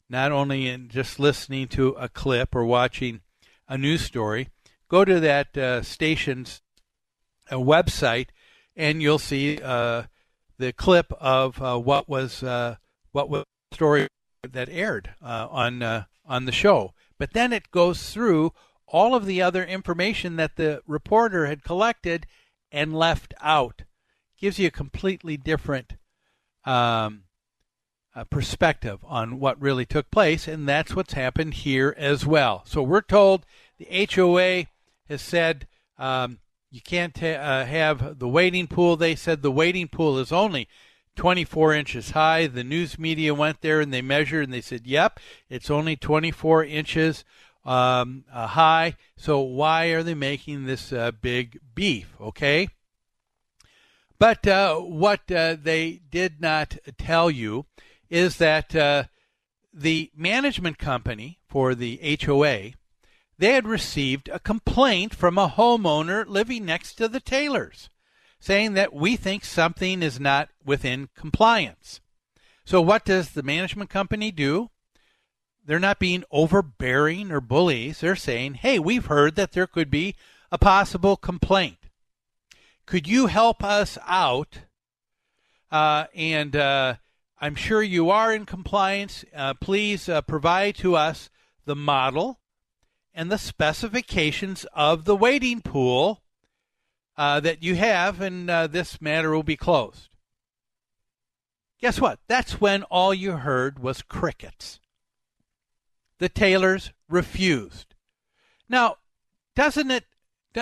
[0.09, 3.21] not only in just listening to a clip or watching
[3.67, 4.49] a news story,
[4.93, 6.61] go to that uh, station's
[7.51, 8.27] uh, website
[8.75, 10.03] and you'll see uh,
[10.59, 12.75] the clip of uh, what was uh,
[13.11, 14.07] what was the story
[14.47, 15.81] that aired uh, on
[16.27, 16.93] on the show.
[17.17, 18.53] But then it goes through
[18.85, 22.27] all of the other information that the reporter had collected
[22.71, 23.81] and left out
[24.39, 25.93] gives you a completely different
[26.65, 27.23] um,
[28.15, 32.61] uh, perspective on what really took place, and that's what's happened here as well.
[32.67, 33.43] So we're told
[33.79, 34.67] the HOA
[35.09, 36.39] has said um,
[36.71, 38.95] you can't ha- uh, have the wading pool.
[38.95, 40.67] They said the wading pool is only
[41.15, 42.47] 24 inches high.
[42.47, 46.63] The news media went there and they measured and they said, yep, it's only 24
[46.65, 47.23] inches
[47.63, 48.95] um, uh, high.
[49.15, 52.15] So why are they making this uh, big beef?
[52.19, 52.69] Okay.
[54.17, 57.65] But uh, what uh, they did not tell you
[58.09, 59.03] is that uh,
[59.73, 62.73] the management company for the HOA
[63.43, 67.89] they had received a complaint from a homeowner living next to the Taylors
[68.39, 71.99] saying that we think something is not within compliance.
[72.63, 74.69] So, what does the management company do?
[75.65, 77.99] They're not being overbearing or bullies.
[77.99, 80.15] They're saying, hey, we've heard that there could be
[80.49, 81.89] a possible complaint.
[82.85, 84.59] Could you help us out?
[85.69, 86.95] Uh, and uh,
[87.41, 89.25] I'm sure you are in compliance.
[89.35, 91.29] Uh, please uh, provide to us
[91.65, 92.39] the model
[93.13, 96.21] and the specifications of the wading pool
[97.17, 100.09] uh, that you have, and uh, this matter will be closed.
[101.79, 102.19] Guess what?
[102.27, 104.79] That's when all you heard was crickets.
[106.19, 107.93] The Taylors refused.
[108.69, 108.97] Now,
[109.55, 110.05] doesn't it?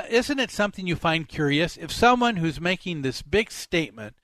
[0.09, 1.77] Isn't it something you find curious?
[1.77, 4.15] If someone who's making this big statement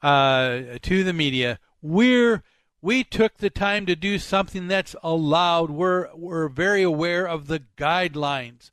[0.00, 2.42] uh, to the media, we're
[2.86, 5.70] we took the time to do something that's allowed.
[5.70, 8.70] We're we're very aware of the guidelines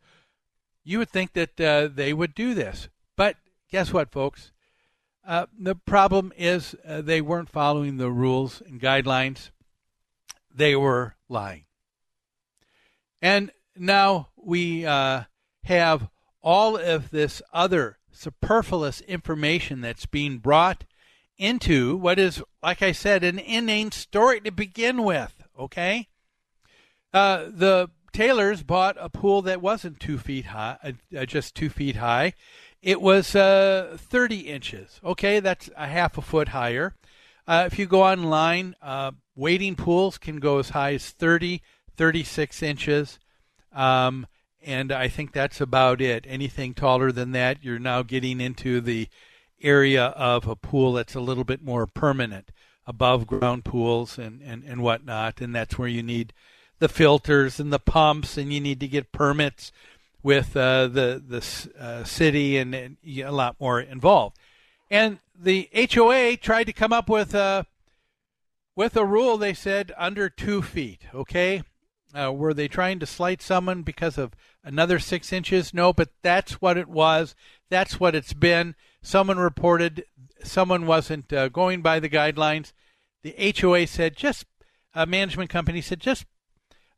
[0.83, 2.89] you would think that uh, they would do this.
[3.17, 3.37] But
[3.71, 4.51] guess what, folks?
[5.25, 9.49] Uh, the problem is uh, they weren't following the rules and guidelines.
[10.53, 11.63] They were lying.
[13.19, 15.23] And now we uh,
[15.63, 16.07] have
[16.39, 20.83] all of this other superfluous information that's being brought
[21.43, 25.43] into what is, like I said, an inane story to begin with.
[25.59, 26.07] Okay?
[27.13, 31.69] Uh, the Taylor's bought a pool that wasn't two feet high, uh, uh, just two
[31.69, 32.33] feet high.
[32.81, 35.01] It was uh, 30 inches.
[35.03, 36.95] Okay, that's a half a foot higher.
[37.45, 41.61] Uh, if you go online, uh, wading pools can go as high as 30,
[41.97, 43.19] 36 inches.
[43.73, 44.27] Um,
[44.61, 46.25] and I think that's about it.
[46.27, 49.09] Anything taller than that, you're now getting into the
[49.63, 52.51] area of a pool that's a little bit more permanent,
[52.85, 55.41] above ground pools and, and, and whatnot.
[55.41, 56.33] And that's where you need
[56.79, 59.71] the filters and the pumps, and you need to get permits
[60.21, 64.37] with uh, the the uh, city and, and, a lot more involved.
[64.89, 67.65] And the HOA tried to come up with a
[68.75, 69.37] with a rule.
[69.37, 71.01] They said under two feet.
[71.13, 71.63] Okay,
[72.13, 74.33] uh, were they trying to slight someone because of
[74.63, 75.73] another six inches?
[75.73, 77.35] No, but that's what it was.
[77.69, 78.75] That's what it's been.
[79.03, 80.05] Someone reported
[80.43, 82.73] someone wasn't uh, going by the guidelines.
[83.21, 84.45] The HOA said just
[84.95, 86.25] a management company said just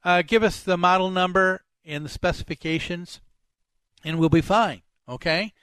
[0.04, 3.22] uh, give us the model number and the specifications,
[4.04, 4.84] and we'll be fine.
[5.10, 5.54] Okay.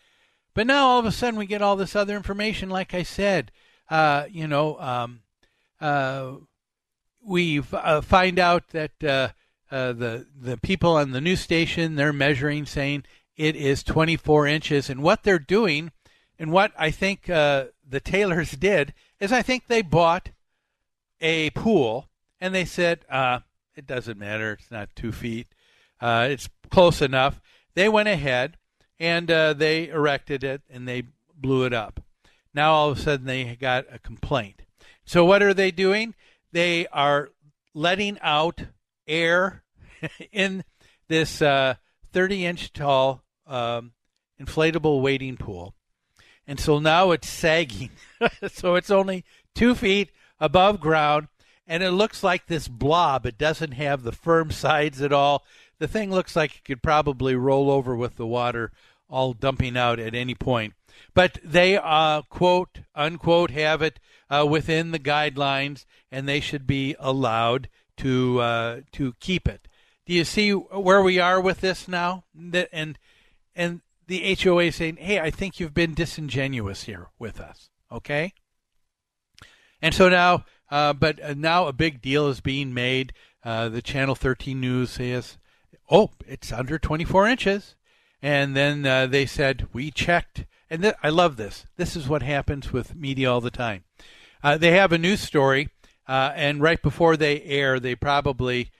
[0.54, 2.68] But now all of a sudden we get all this other information.
[2.68, 3.50] Like I said,
[3.88, 5.22] uh, you know, um,
[5.80, 6.32] uh,
[7.24, 9.28] we uh, find out that uh,
[9.70, 13.04] uh, the the people on the news station they're measuring, saying
[13.36, 15.92] it is 24 inches, and what they're doing,
[16.42, 20.30] and what I think uh, the Taylors did is I think they bought
[21.20, 22.08] a pool
[22.40, 23.04] and they said,
[23.76, 24.54] it doesn't matter.
[24.54, 25.46] It's not two feet.
[26.00, 27.40] Uh, it's close enough.
[27.74, 28.56] They went ahead
[28.98, 32.02] and uh, they erected it and they blew it up.
[32.52, 34.62] Now all of a sudden they got a complaint.
[35.04, 36.12] So what are they doing?
[36.50, 37.30] They are
[37.72, 38.62] letting out
[39.06, 39.62] air
[40.32, 40.64] in
[41.06, 41.74] this uh,
[42.12, 43.92] 30 inch tall um,
[44.40, 45.76] inflatable wading pool.
[46.52, 47.88] And so now it's sagging.
[48.52, 49.24] so it's only
[49.54, 51.28] two feet above ground
[51.66, 53.24] and it looks like this blob.
[53.24, 55.46] It doesn't have the firm sides at all.
[55.78, 58.70] The thing looks like it could probably roll over with the water
[59.08, 60.74] all dumping out at any point.
[61.14, 63.98] But they, uh, quote, unquote, have it
[64.28, 69.68] uh, within the guidelines, and they should be allowed to uh, to keep it.
[70.04, 72.24] Do you see where we are with this now?
[72.34, 72.98] And
[73.54, 78.32] and the HOA saying, "Hey, I think you've been disingenuous here with us." Okay.
[79.80, 83.12] And so now uh, but uh, now a big deal is being made.
[83.44, 85.36] Uh, the Channel 13 News says,
[85.90, 87.76] oh, it's under 24 inches.
[88.22, 90.46] And then uh, they said, we checked.
[90.70, 91.66] And th- I love this.
[91.76, 93.84] This is what happens with media all the time.
[94.42, 95.68] Uh, they have a news story,
[96.08, 98.70] and right before they air, they probably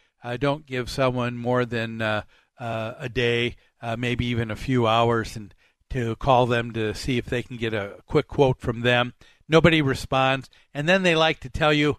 [0.40, 3.56] don't give someone more than a day,
[3.98, 5.54] maybe even a few hours, and
[5.90, 9.14] to call them to see if they can get a quick quote from them.
[9.48, 10.48] Nobody responds.
[10.72, 11.98] And then they like to tell you,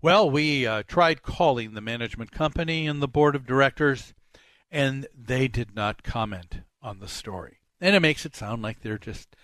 [0.00, 4.14] well, we uh, tried calling the management company and the board of directors,
[4.70, 7.58] and they did not comment on the story.
[7.80, 9.34] And it makes it sound like they're just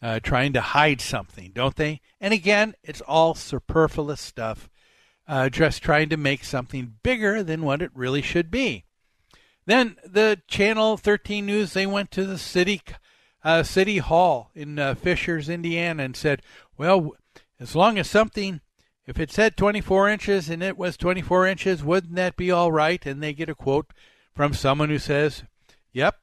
[0.00, 2.00] uh, trying to hide something, don't they?
[2.20, 4.68] And again, it's all superfluous stuff,
[5.28, 8.84] uh, just trying to make something bigger than what it really should be.
[9.66, 12.82] Then the Channel 13 News, they went to the city
[13.44, 16.42] uh, city hall in uh, Fishers, Indiana, and said,
[16.76, 17.12] "Well,
[17.58, 18.60] as long as something,
[19.06, 23.04] if it said 24 inches and it was 24 inches, wouldn't that be all right?"
[23.04, 23.92] And they get a quote
[24.34, 25.44] from someone who says,
[25.92, 26.16] "Yep,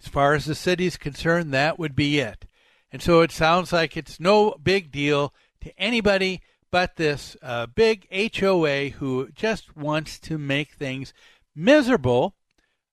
[0.00, 2.46] as far as the city's concerned, that would be it."
[2.90, 6.40] And so it sounds like it's no big deal to anybody
[6.70, 8.06] but this uh, big
[8.36, 11.14] HOA who just wants to make things
[11.54, 12.34] miserable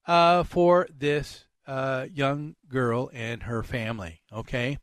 [0.07, 4.21] uh, for this uh, young girl and her family.
[4.31, 4.79] Okay?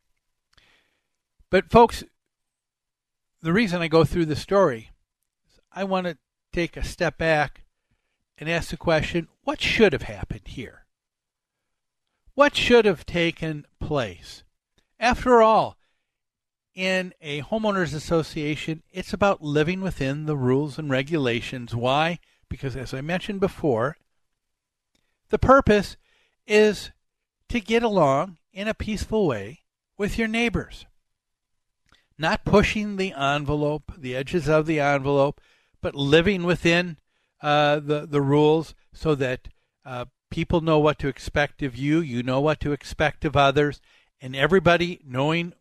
[1.50, 2.02] But, folks,
[3.40, 4.90] the reason I go through the story
[5.46, 6.18] is I want to
[6.52, 7.64] take a step back
[8.38, 10.86] and ask the question what should have happened here?
[12.34, 14.42] What should have taken place?
[14.98, 15.76] After all,
[16.74, 21.74] in a homeowners association, it's about living within the rules and regulations.
[21.74, 22.18] Why?
[22.48, 23.96] Because, as I mentioned before,
[25.32, 25.96] the purpose
[26.46, 26.90] is
[27.48, 29.60] to get along in a peaceful way
[29.96, 30.84] with your neighbors.
[32.18, 35.40] Not pushing the envelope, the edges of the envelope,
[35.80, 36.98] but living within
[37.40, 39.48] uh, the, the rules so that
[39.86, 43.80] uh, people know what to expect of you, you know what to expect of others,
[44.20, 45.54] and everybody knowing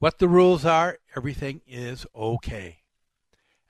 [0.00, 2.78] what the rules are, everything is okay.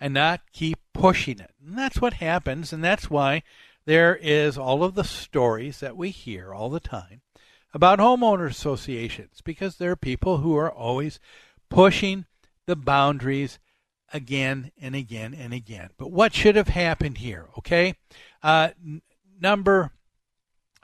[0.00, 1.50] And not keep pushing it.
[1.62, 3.42] And that's what happens, and that's why
[3.86, 7.20] there is all of the stories that we hear all the time
[7.72, 11.18] about homeowner associations because there are people who are always
[11.68, 12.24] pushing
[12.66, 13.58] the boundaries
[14.12, 15.90] again and again and again.
[15.98, 17.48] But what should have happened here?
[17.58, 17.94] Okay,
[18.42, 19.02] uh, n-
[19.40, 19.92] number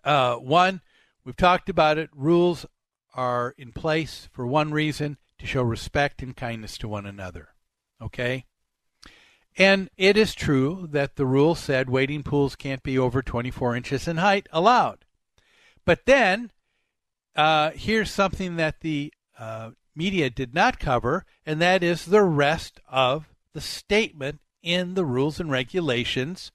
[0.05, 0.81] uh, one,
[1.25, 2.11] we've talked about it.
[2.15, 2.67] Rules
[3.15, 7.51] are in place for one reason to show respect and kindness to one another.
[8.01, 8.47] Okay?
[9.57, 14.09] And it is true that the rule said wading pools can't be over 24 inches
[14.09, 15.05] in height allowed.
[15.85, 16.51] But then,
[17.35, 22.81] uh, here's something that the uh, media did not cover, and that is the rest
[22.89, 26.53] of the statement in the rules and regulations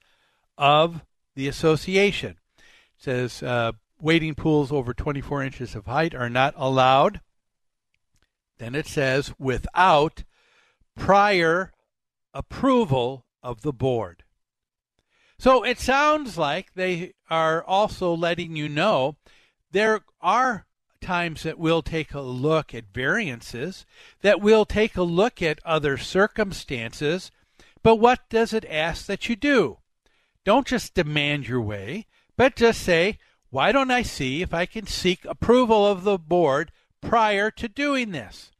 [0.56, 2.36] of the association.
[2.56, 2.62] It
[2.98, 7.20] says uh, wading pools over 24 inches of height are not allowed.
[8.58, 10.24] Then it says without
[10.96, 11.72] prior
[12.36, 14.22] approval of the board.
[15.38, 19.16] So it sounds like they are also letting you know
[19.70, 20.66] there are
[21.00, 23.86] times that we'll take a look at variances,
[24.22, 27.30] that we'll take a look at other circumstances,
[27.82, 29.78] but what does it ask that you do?
[30.44, 32.06] Don't just demand your way,
[32.36, 33.18] but just say,
[33.50, 38.10] why don't I see if I can seek approval of the board prior to doing
[38.10, 38.50] this?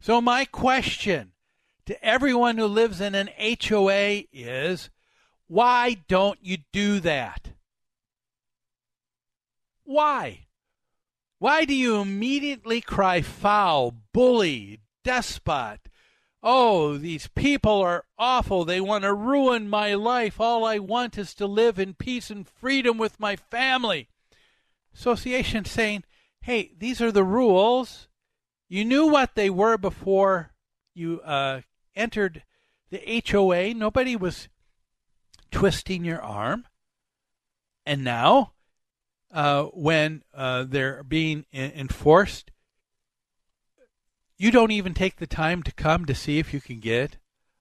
[0.00, 1.32] So, my question
[1.88, 4.90] to everyone who lives in an HOA is
[5.46, 7.52] why don't you do that?
[9.84, 10.46] Why?
[11.38, 15.88] Why do you immediately cry foul, bully, despot,
[16.42, 18.64] Oh, these people are awful.
[18.64, 20.40] They want to ruin my life.
[20.40, 24.08] All I want is to live in peace and freedom with my family.
[24.94, 26.04] Association saying,
[26.42, 28.08] hey, these are the rules.
[28.68, 30.52] You knew what they were before
[30.94, 31.62] you uh,
[31.98, 32.44] entered
[32.90, 33.74] the HOA.
[33.74, 34.48] Nobody was
[35.50, 36.64] twisting your arm.
[37.84, 38.52] And now,
[39.32, 42.50] uh, when uh, they're being enforced,
[44.38, 47.18] you don't even take the time to come to see if you can get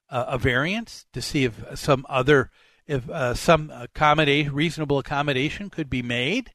[0.09, 2.51] a, a variance to see if some other
[2.85, 6.53] if uh, some accommodation reasonable accommodation could be made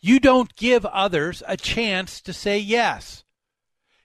[0.00, 3.24] you don't give others a chance to say yes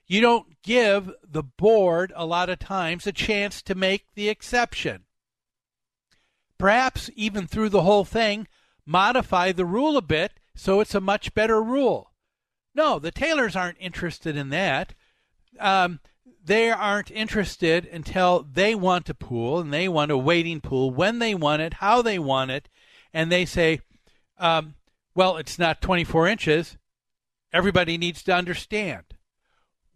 [0.08, 5.04] you don't give the board a lot of times a chance to make the exception
[6.58, 8.48] perhaps even through the whole thing
[8.84, 12.08] modify the rule a bit so it's a much better rule
[12.78, 14.94] no, the Taylors aren't interested in that.
[15.58, 15.98] Um,
[16.44, 21.18] they aren't interested until they want a pool and they want a wading pool when
[21.18, 22.68] they want it, how they want it,
[23.12, 23.80] and they say,
[24.38, 24.76] um,
[25.12, 26.78] well, it's not 24 inches.
[27.52, 29.02] Everybody needs to understand.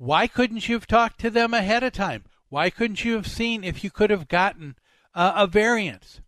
[0.02, 2.24] Why couldn't you have talked to them ahead of time?
[2.48, 4.76] Why couldn't you have seen if you could have gotten
[5.14, 6.20] uh, a variance?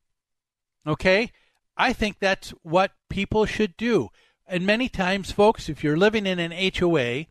[0.86, 1.32] Okay?
[1.76, 4.10] I think that's what people should do
[4.46, 7.26] and many times, folks, if you're living in an HOA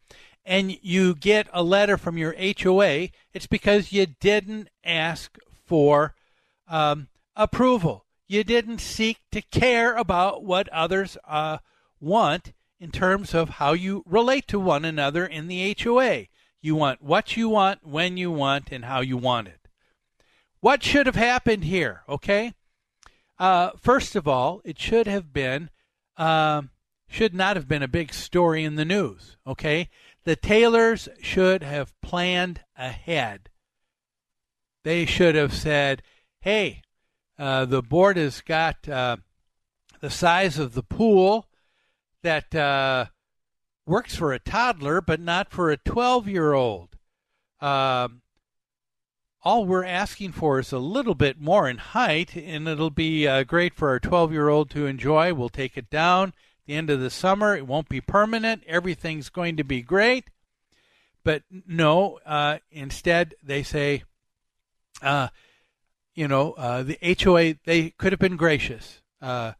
[0.45, 6.15] and you get a letter from your HOA, it's because you didn't ask for
[6.67, 8.05] um, approval.
[8.27, 11.59] You didn't seek to care about what others uh,
[11.99, 16.25] want in terms of how you relate to one another in the HOA.
[16.63, 19.67] You want what you want, when you want, and how you want it.
[20.61, 22.03] What should have happened here?
[22.07, 22.53] Okay.
[23.37, 25.69] Uh, first of all, it should have been,
[26.15, 26.61] uh,
[27.09, 29.35] should not have been a big story in the news.
[29.45, 29.89] Okay.
[30.23, 33.49] The Taylors should have planned ahead.
[34.85, 36.01] They should have said,
[36.39, 36.81] hey,
[37.37, 39.17] uh, the board has got uh,
[39.99, 41.49] the size of the pool
[42.21, 43.07] that uh,
[43.85, 46.97] works for a toddler, but not for a 12 year old.
[47.59, 48.21] Um,
[49.43, 53.43] all we're asking for is a little bit more in height, and it'll be uh,
[53.43, 55.33] great for our 12 year old to enjoy.
[55.33, 56.33] We'll take it down at
[56.65, 57.55] the end of the summer.
[57.55, 58.63] It won't be permanent.
[58.67, 60.29] Everything's going to be great.
[61.23, 64.03] But no, uh, instead, they say,
[65.01, 65.29] uh,
[66.15, 69.01] you know, uh, the HOA, they could have been gracious.
[69.21, 69.53] Uh,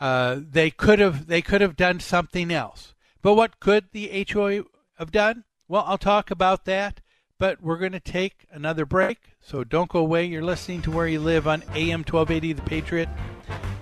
[0.00, 2.94] uh, they could have they could have done something else.
[3.22, 4.64] But what could the HOA
[4.98, 5.44] have done?
[5.66, 7.00] Well, I'll talk about that
[7.38, 9.36] but we're going to take another break.
[9.40, 10.26] So don't go away.
[10.26, 13.08] You're listening to Where You Live on AM 1280 The Patriot.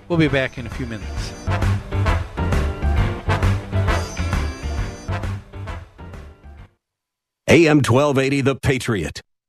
[0.09, 1.32] We'll be back in a few minutes.
[7.49, 9.22] AM 1280 The Patriot.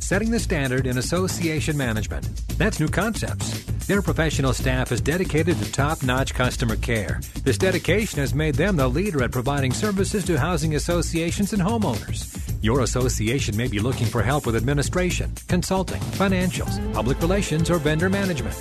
[0.00, 2.26] Setting the standard in association management.
[2.58, 3.64] That's New Concepts.
[3.86, 7.20] Their professional staff is dedicated to top notch customer care.
[7.42, 12.40] This dedication has made them the leader at providing services to housing associations and homeowners.
[12.62, 18.08] Your association may be looking for help with administration, consulting, financials, public relations, or vendor
[18.08, 18.56] management.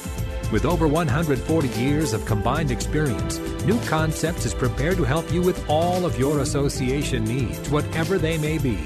[0.52, 5.68] With over 140 years of combined experience, New Concepts is prepared to help you with
[5.68, 8.78] all of your association needs, whatever they may be.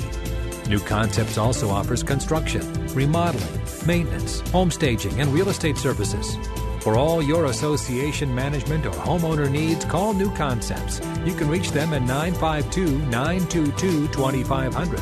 [0.67, 2.61] New Concepts also offers construction,
[2.95, 6.37] remodeling, maintenance, home staging, and real estate services.
[6.79, 11.01] For all your association management or homeowner needs, call New Concepts.
[11.25, 14.97] You can reach them at 952 922 2500.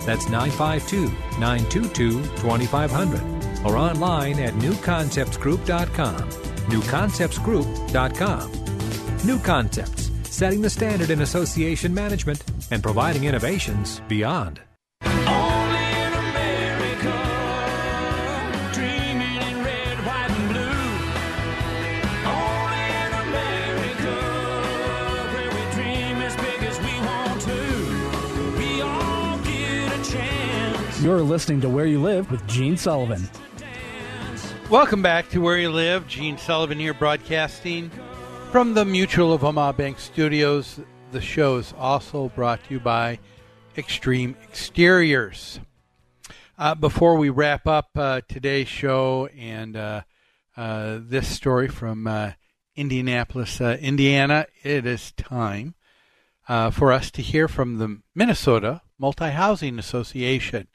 [0.00, 1.04] That's 952
[1.38, 6.28] 922 2500 or online at newconceptsgroup.com.
[6.68, 8.52] Newconceptsgroup.com.
[9.26, 14.60] New Concepts, setting the standard in association management and providing innovations beyond.
[15.04, 17.12] Only in America,
[18.72, 20.80] dreaming in red, white, and blue.
[22.30, 24.16] Only in America.
[31.02, 33.28] You're listening to Where You Live with Gene Sullivan.
[34.70, 36.06] Welcome back to Where You Live.
[36.06, 37.90] Gene Sullivan here broadcasting.
[38.52, 40.78] From the Mutual of Omaha Bank Studios,
[41.10, 43.18] the show is also brought to you by
[43.76, 45.58] Extreme Exteriors.
[46.56, 50.02] Uh, before we wrap up uh, today's show and uh,
[50.56, 52.30] uh this story from uh,
[52.76, 55.74] Indianapolis, uh, Indiana, it is time
[56.70, 60.68] for us to hear from the Minnesota Multi Housing Association.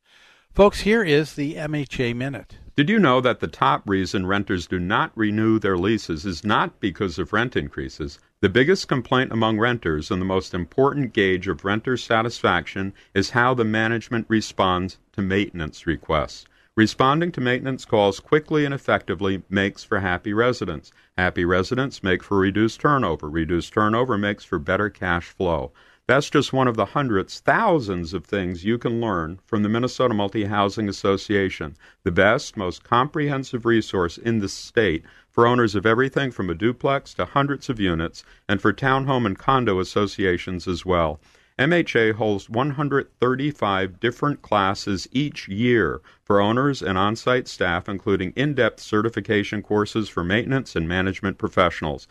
[0.54, 2.58] Folks, here is the MHA Minute.
[2.76, 6.82] Did you know that the top reason renters do not renew their leases is not
[6.82, 8.20] because of rent increases?
[8.42, 13.54] The biggest complaint among renters and the most important gauge of renter satisfaction is how
[13.54, 16.48] the management responds to maintenance requests.
[16.76, 20.92] Responding to maintenance calls quickly and effectively makes for happy residents.
[21.18, 23.30] Happy residents make for reduced turnover.
[23.30, 25.72] Reduced turnover makes for better cash flow.
[26.08, 30.14] That's just one of the hundreds, thousands of things you can learn from the Minnesota
[30.14, 36.30] Multi Housing Association, the best, most comprehensive resource in the state for owners of everything
[36.30, 41.20] from a duplex to hundreds of units, and for townhome and condo associations as well.
[41.58, 48.54] MHA holds 135 different classes each year for owners and on site staff, including in
[48.54, 52.08] depth certification courses for maintenance and management professionals.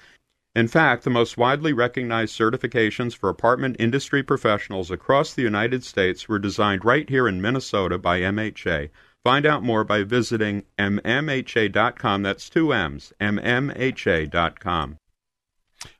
[0.54, 6.28] In fact, the most widely recognized certifications for apartment industry professionals across the United States
[6.28, 8.90] were designed right here in Minnesota by MHA.
[9.24, 12.22] Find out more by visiting mmha.com.
[12.22, 14.98] That's two M's, mmha.com.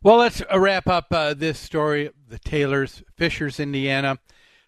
[0.02, 2.10] Well, let's wrap up uh, this story.
[2.28, 4.18] The Taylors, Fishers, Indiana,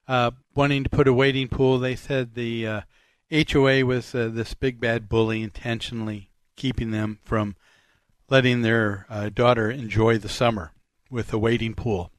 [0.09, 1.79] uh, wanting to put a wading pool.
[1.79, 2.81] They said the uh,
[3.31, 7.55] HOA was uh, this big bad bully intentionally keeping them from
[8.29, 10.73] letting their uh, daughter enjoy the summer
[11.11, 12.11] with a wading pool.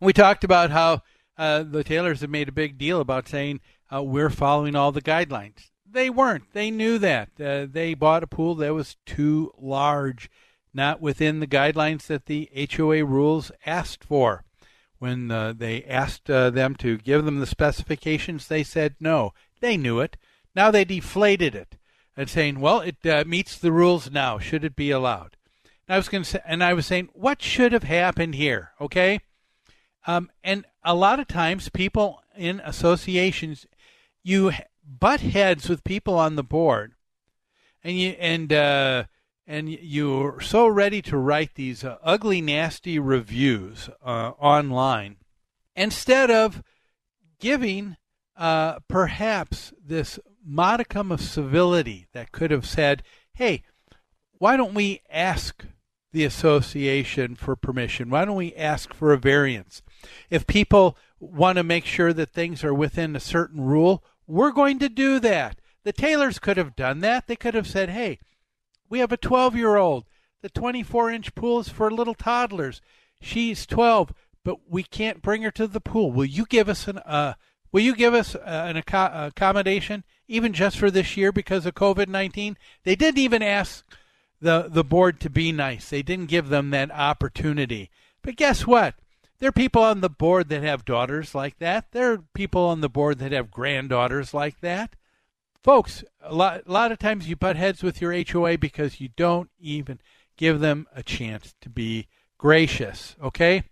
[0.00, 1.02] We talked about how
[1.38, 3.60] uh, the Taylors have made a big deal about saying
[3.94, 5.70] uh, we're following all the guidelines.
[5.88, 6.52] They weren't.
[6.52, 7.30] They knew that.
[7.40, 10.30] Uh, they bought a pool that was too large,
[10.74, 14.44] not within the guidelines that the HOA rules asked for.
[14.98, 19.32] When uh, they asked uh, them to give them the specifications, they said no.
[19.60, 20.16] They knew it.
[20.54, 21.76] Now they deflated it
[22.16, 24.38] and saying, "Well, it uh, meets the rules now.
[24.38, 25.36] Should it be allowed?"
[25.86, 28.72] And I was going to say, and I was saying, what should have happened here?
[28.80, 29.20] Okay,
[30.06, 33.66] um, and a lot of times, people in associations,
[34.22, 34.52] you
[34.84, 36.94] butt heads with people on the board,
[37.82, 39.04] and you and uh,
[39.46, 45.16] and you're so ready to write these uh, ugly, nasty reviews uh, online
[45.76, 46.62] instead of
[47.38, 47.96] giving
[48.36, 53.02] uh, perhaps this modicum of civility that could have said,
[53.34, 53.62] hey,
[54.38, 55.64] why don't we ask
[56.12, 58.10] the association for permission?
[58.10, 59.82] Why don't we ask for a variance?
[60.30, 64.78] If people want to make sure that things are within a certain rule, we're going
[64.78, 65.60] to do that.
[65.84, 67.26] The Taylors could have done that.
[67.26, 68.18] They could have said, hey,
[68.88, 70.04] we have a 12 year old.
[70.42, 72.80] The 24 inch pool is for little toddlers.
[73.20, 74.12] She's 12,
[74.44, 76.12] but we can't bring her to the pool.
[76.12, 77.34] Will you give us an uh,
[77.72, 82.08] Will you give us uh, an accommodation, even just for this year because of COVID
[82.08, 82.56] 19?
[82.84, 83.84] They didn't even ask
[84.40, 87.90] the, the board to be nice, they didn't give them that opportunity.
[88.22, 88.94] But guess what?
[89.38, 91.92] There are people on the board that have daughters like that.
[91.92, 94.96] There are people on the board that have granddaughters like that.
[95.62, 99.10] Folks, a lot, a lot of times you butt heads with your HOA because you
[99.16, 100.00] don't even
[100.36, 102.06] give them a chance to be
[102.38, 103.64] gracious, okay?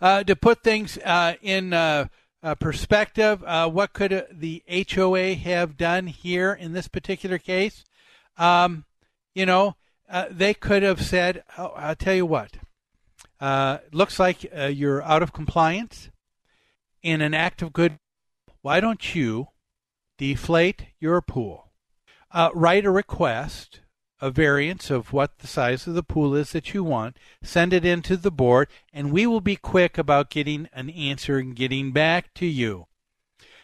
[0.00, 2.06] Uh, to put things uh, in uh,
[2.42, 7.84] uh, perspective, uh, what could uh, the HOA have done here in this particular case?
[8.36, 8.84] Um,
[9.34, 9.76] you know,
[10.10, 12.56] uh, they could have said, oh, I'll tell you what,
[13.40, 16.08] uh, looks like uh, you're out of compliance.
[17.02, 17.98] In an act of good,
[18.60, 19.48] why don't you
[20.18, 21.68] deflate your pool?
[22.54, 23.80] write a request
[24.22, 27.84] a variance of what the size of the pool is that you want, send it
[27.84, 32.32] into the board, and we will be quick about getting an answer and getting back
[32.32, 32.86] to you.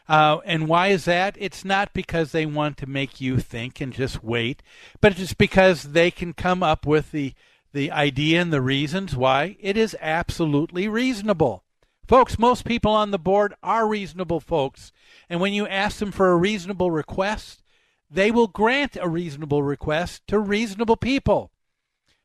[0.09, 1.36] Uh, and why is that?
[1.38, 4.61] It's not because they want to make you think and just wait,
[5.00, 7.34] but it's because they can come up with the,
[7.72, 11.62] the idea and the reasons why it is absolutely reasonable.
[12.09, 14.90] Folks, most people on the board are reasonable folks.
[15.28, 17.62] And when you ask them for a reasonable request,
[18.11, 21.50] they will grant a reasonable request to reasonable people.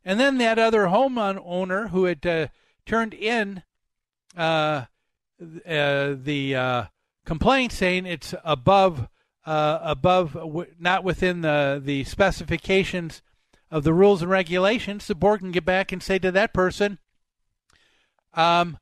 [0.05, 2.47] And then that other homeowner who had uh,
[2.85, 3.63] turned in
[4.35, 4.85] uh,
[5.65, 6.83] uh, the uh,
[7.25, 9.07] complaint saying it's above
[9.45, 10.37] uh, above
[10.79, 13.21] not within the the specifications
[13.69, 16.99] of the rules and regulations, the board can get back and say to that person,
[18.33, 18.77] um,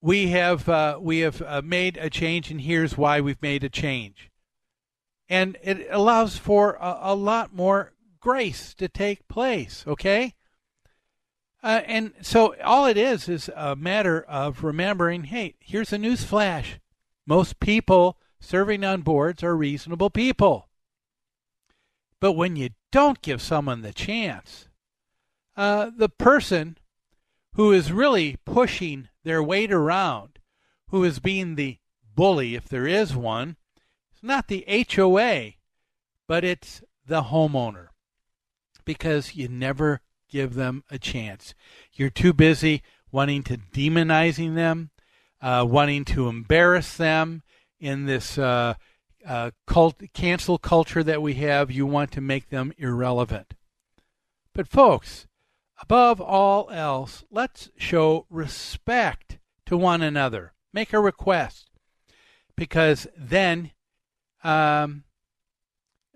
[0.00, 4.27] "We have uh, we have made a change, and here's why we've made a change."
[5.28, 10.34] And it allows for a, a lot more grace to take place, okay?
[11.62, 16.24] Uh, and so all it is is a matter of remembering hey, here's a news
[16.24, 16.78] flash.
[17.26, 20.68] Most people serving on boards are reasonable people.
[22.20, 24.68] But when you don't give someone the chance,
[25.56, 26.78] uh, the person
[27.54, 30.38] who is really pushing their weight around,
[30.88, 31.78] who is being the
[32.14, 33.56] bully, if there is one,
[34.18, 34.64] it's not the
[34.96, 35.52] HOA,
[36.26, 37.88] but it's the homeowner.
[38.84, 41.54] Because you never give them a chance.
[41.92, 44.90] You're too busy wanting to demonizing them,
[45.40, 47.44] uh, wanting to embarrass them
[47.78, 48.74] in this uh,
[49.24, 51.70] uh, cult, cancel culture that we have.
[51.70, 53.54] You want to make them irrelevant.
[54.52, 55.28] But, folks,
[55.80, 60.54] above all else, let's show respect to one another.
[60.72, 61.70] Make a request.
[62.56, 63.70] Because then,
[64.48, 65.04] um,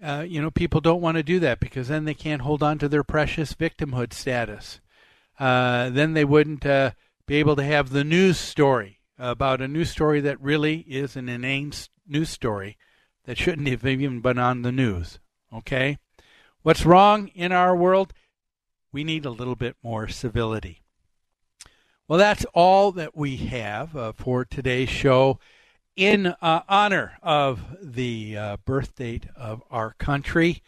[0.02, 2.78] uh, you know, people don't want to do that because then they can't hold on
[2.78, 4.80] to their precious victimhood status.
[5.38, 6.92] Uh, then they wouldn't uh,
[7.26, 11.28] be able to have the news story about a news story that really is an
[11.28, 11.72] inane
[12.08, 12.76] news story
[13.24, 15.20] that shouldn't have even been on the news.
[15.52, 15.98] Okay?
[16.62, 18.12] What's wrong in our world?
[18.92, 20.82] We need a little bit more civility.
[22.08, 25.38] Well, that's all that we have uh, for today's show
[25.96, 30.62] in uh, honor of the uh, birth date of our country.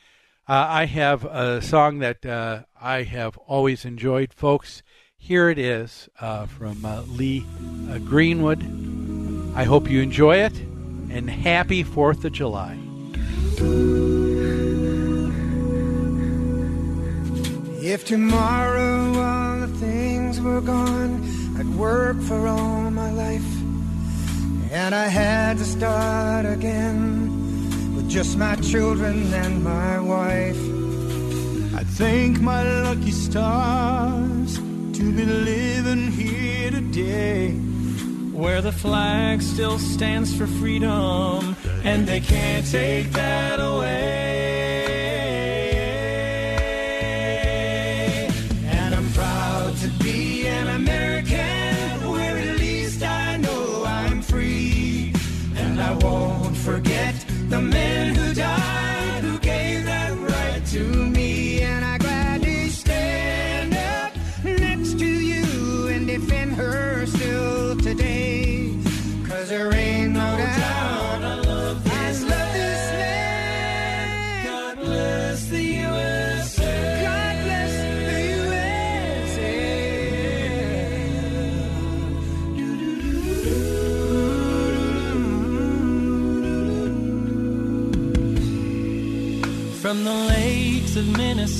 [0.47, 4.83] Uh, I have a song that uh, I have always enjoyed, folks.
[5.17, 7.47] Here it is uh, from uh, Lee
[8.05, 8.63] Greenwood.
[9.57, 10.59] I hope you enjoy it,
[11.11, 12.79] and happy 4th of July.
[17.83, 21.23] If tomorrow all the things were gone,
[21.57, 23.74] I'd work for all my life
[24.75, 30.59] and I had to start again with just my children and my wife.
[31.79, 37.53] I thank my lucky stars to be living here today,
[38.33, 41.55] where the flag still stands for freedom,
[41.85, 44.24] and they can't take that away.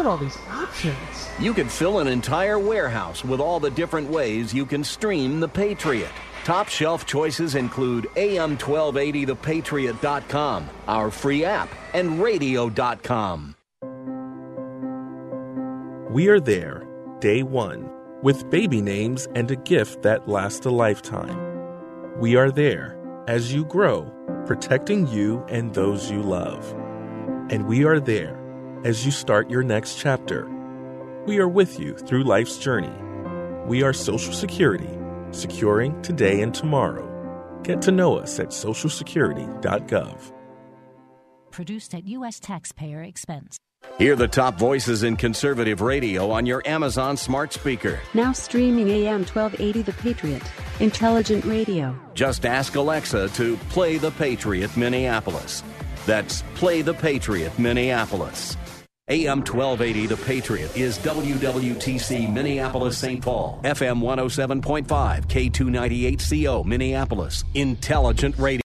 [0.00, 0.96] at all these options.
[1.38, 5.48] You could fill an entire warehouse with all the different ways you can stream The
[5.48, 6.10] Patriot.
[6.44, 13.54] Top shelf choices include AM1280thepatriot.com, our free app, and radio.com.
[16.10, 16.86] We are there,
[17.20, 17.90] day one,
[18.22, 21.38] with baby names and a gift that lasts a lifetime.
[22.18, 22.96] We are there
[23.28, 24.10] as you grow,
[24.46, 26.74] protecting you and those you love.
[27.50, 28.39] And we are there
[28.84, 30.48] as you start your next chapter.
[31.26, 32.92] We are with you through life's journey.
[33.66, 34.88] We are Social Security,
[35.32, 37.06] securing today and tomorrow.
[37.62, 40.32] Get to know us at socialsecurity.gov.
[41.50, 42.40] Produced at U.S.
[42.40, 43.58] taxpayer expense.
[43.98, 48.00] Hear the top voices in conservative radio on your Amazon smart speaker.
[48.14, 50.42] Now streaming AM 1280 The Patriot.
[50.80, 51.98] Intelligent radio.
[52.14, 55.62] Just ask Alexa to play The Patriot Minneapolis.
[56.06, 58.56] That's Play the Patriot Minneapolis.
[59.10, 63.20] AM 1280 The Patriot is WWTC Minneapolis St.
[63.20, 63.58] Paul.
[63.64, 64.86] FM 107.5
[65.26, 67.42] K298CO Minneapolis.
[67.54, 68.50] Intelligent radio.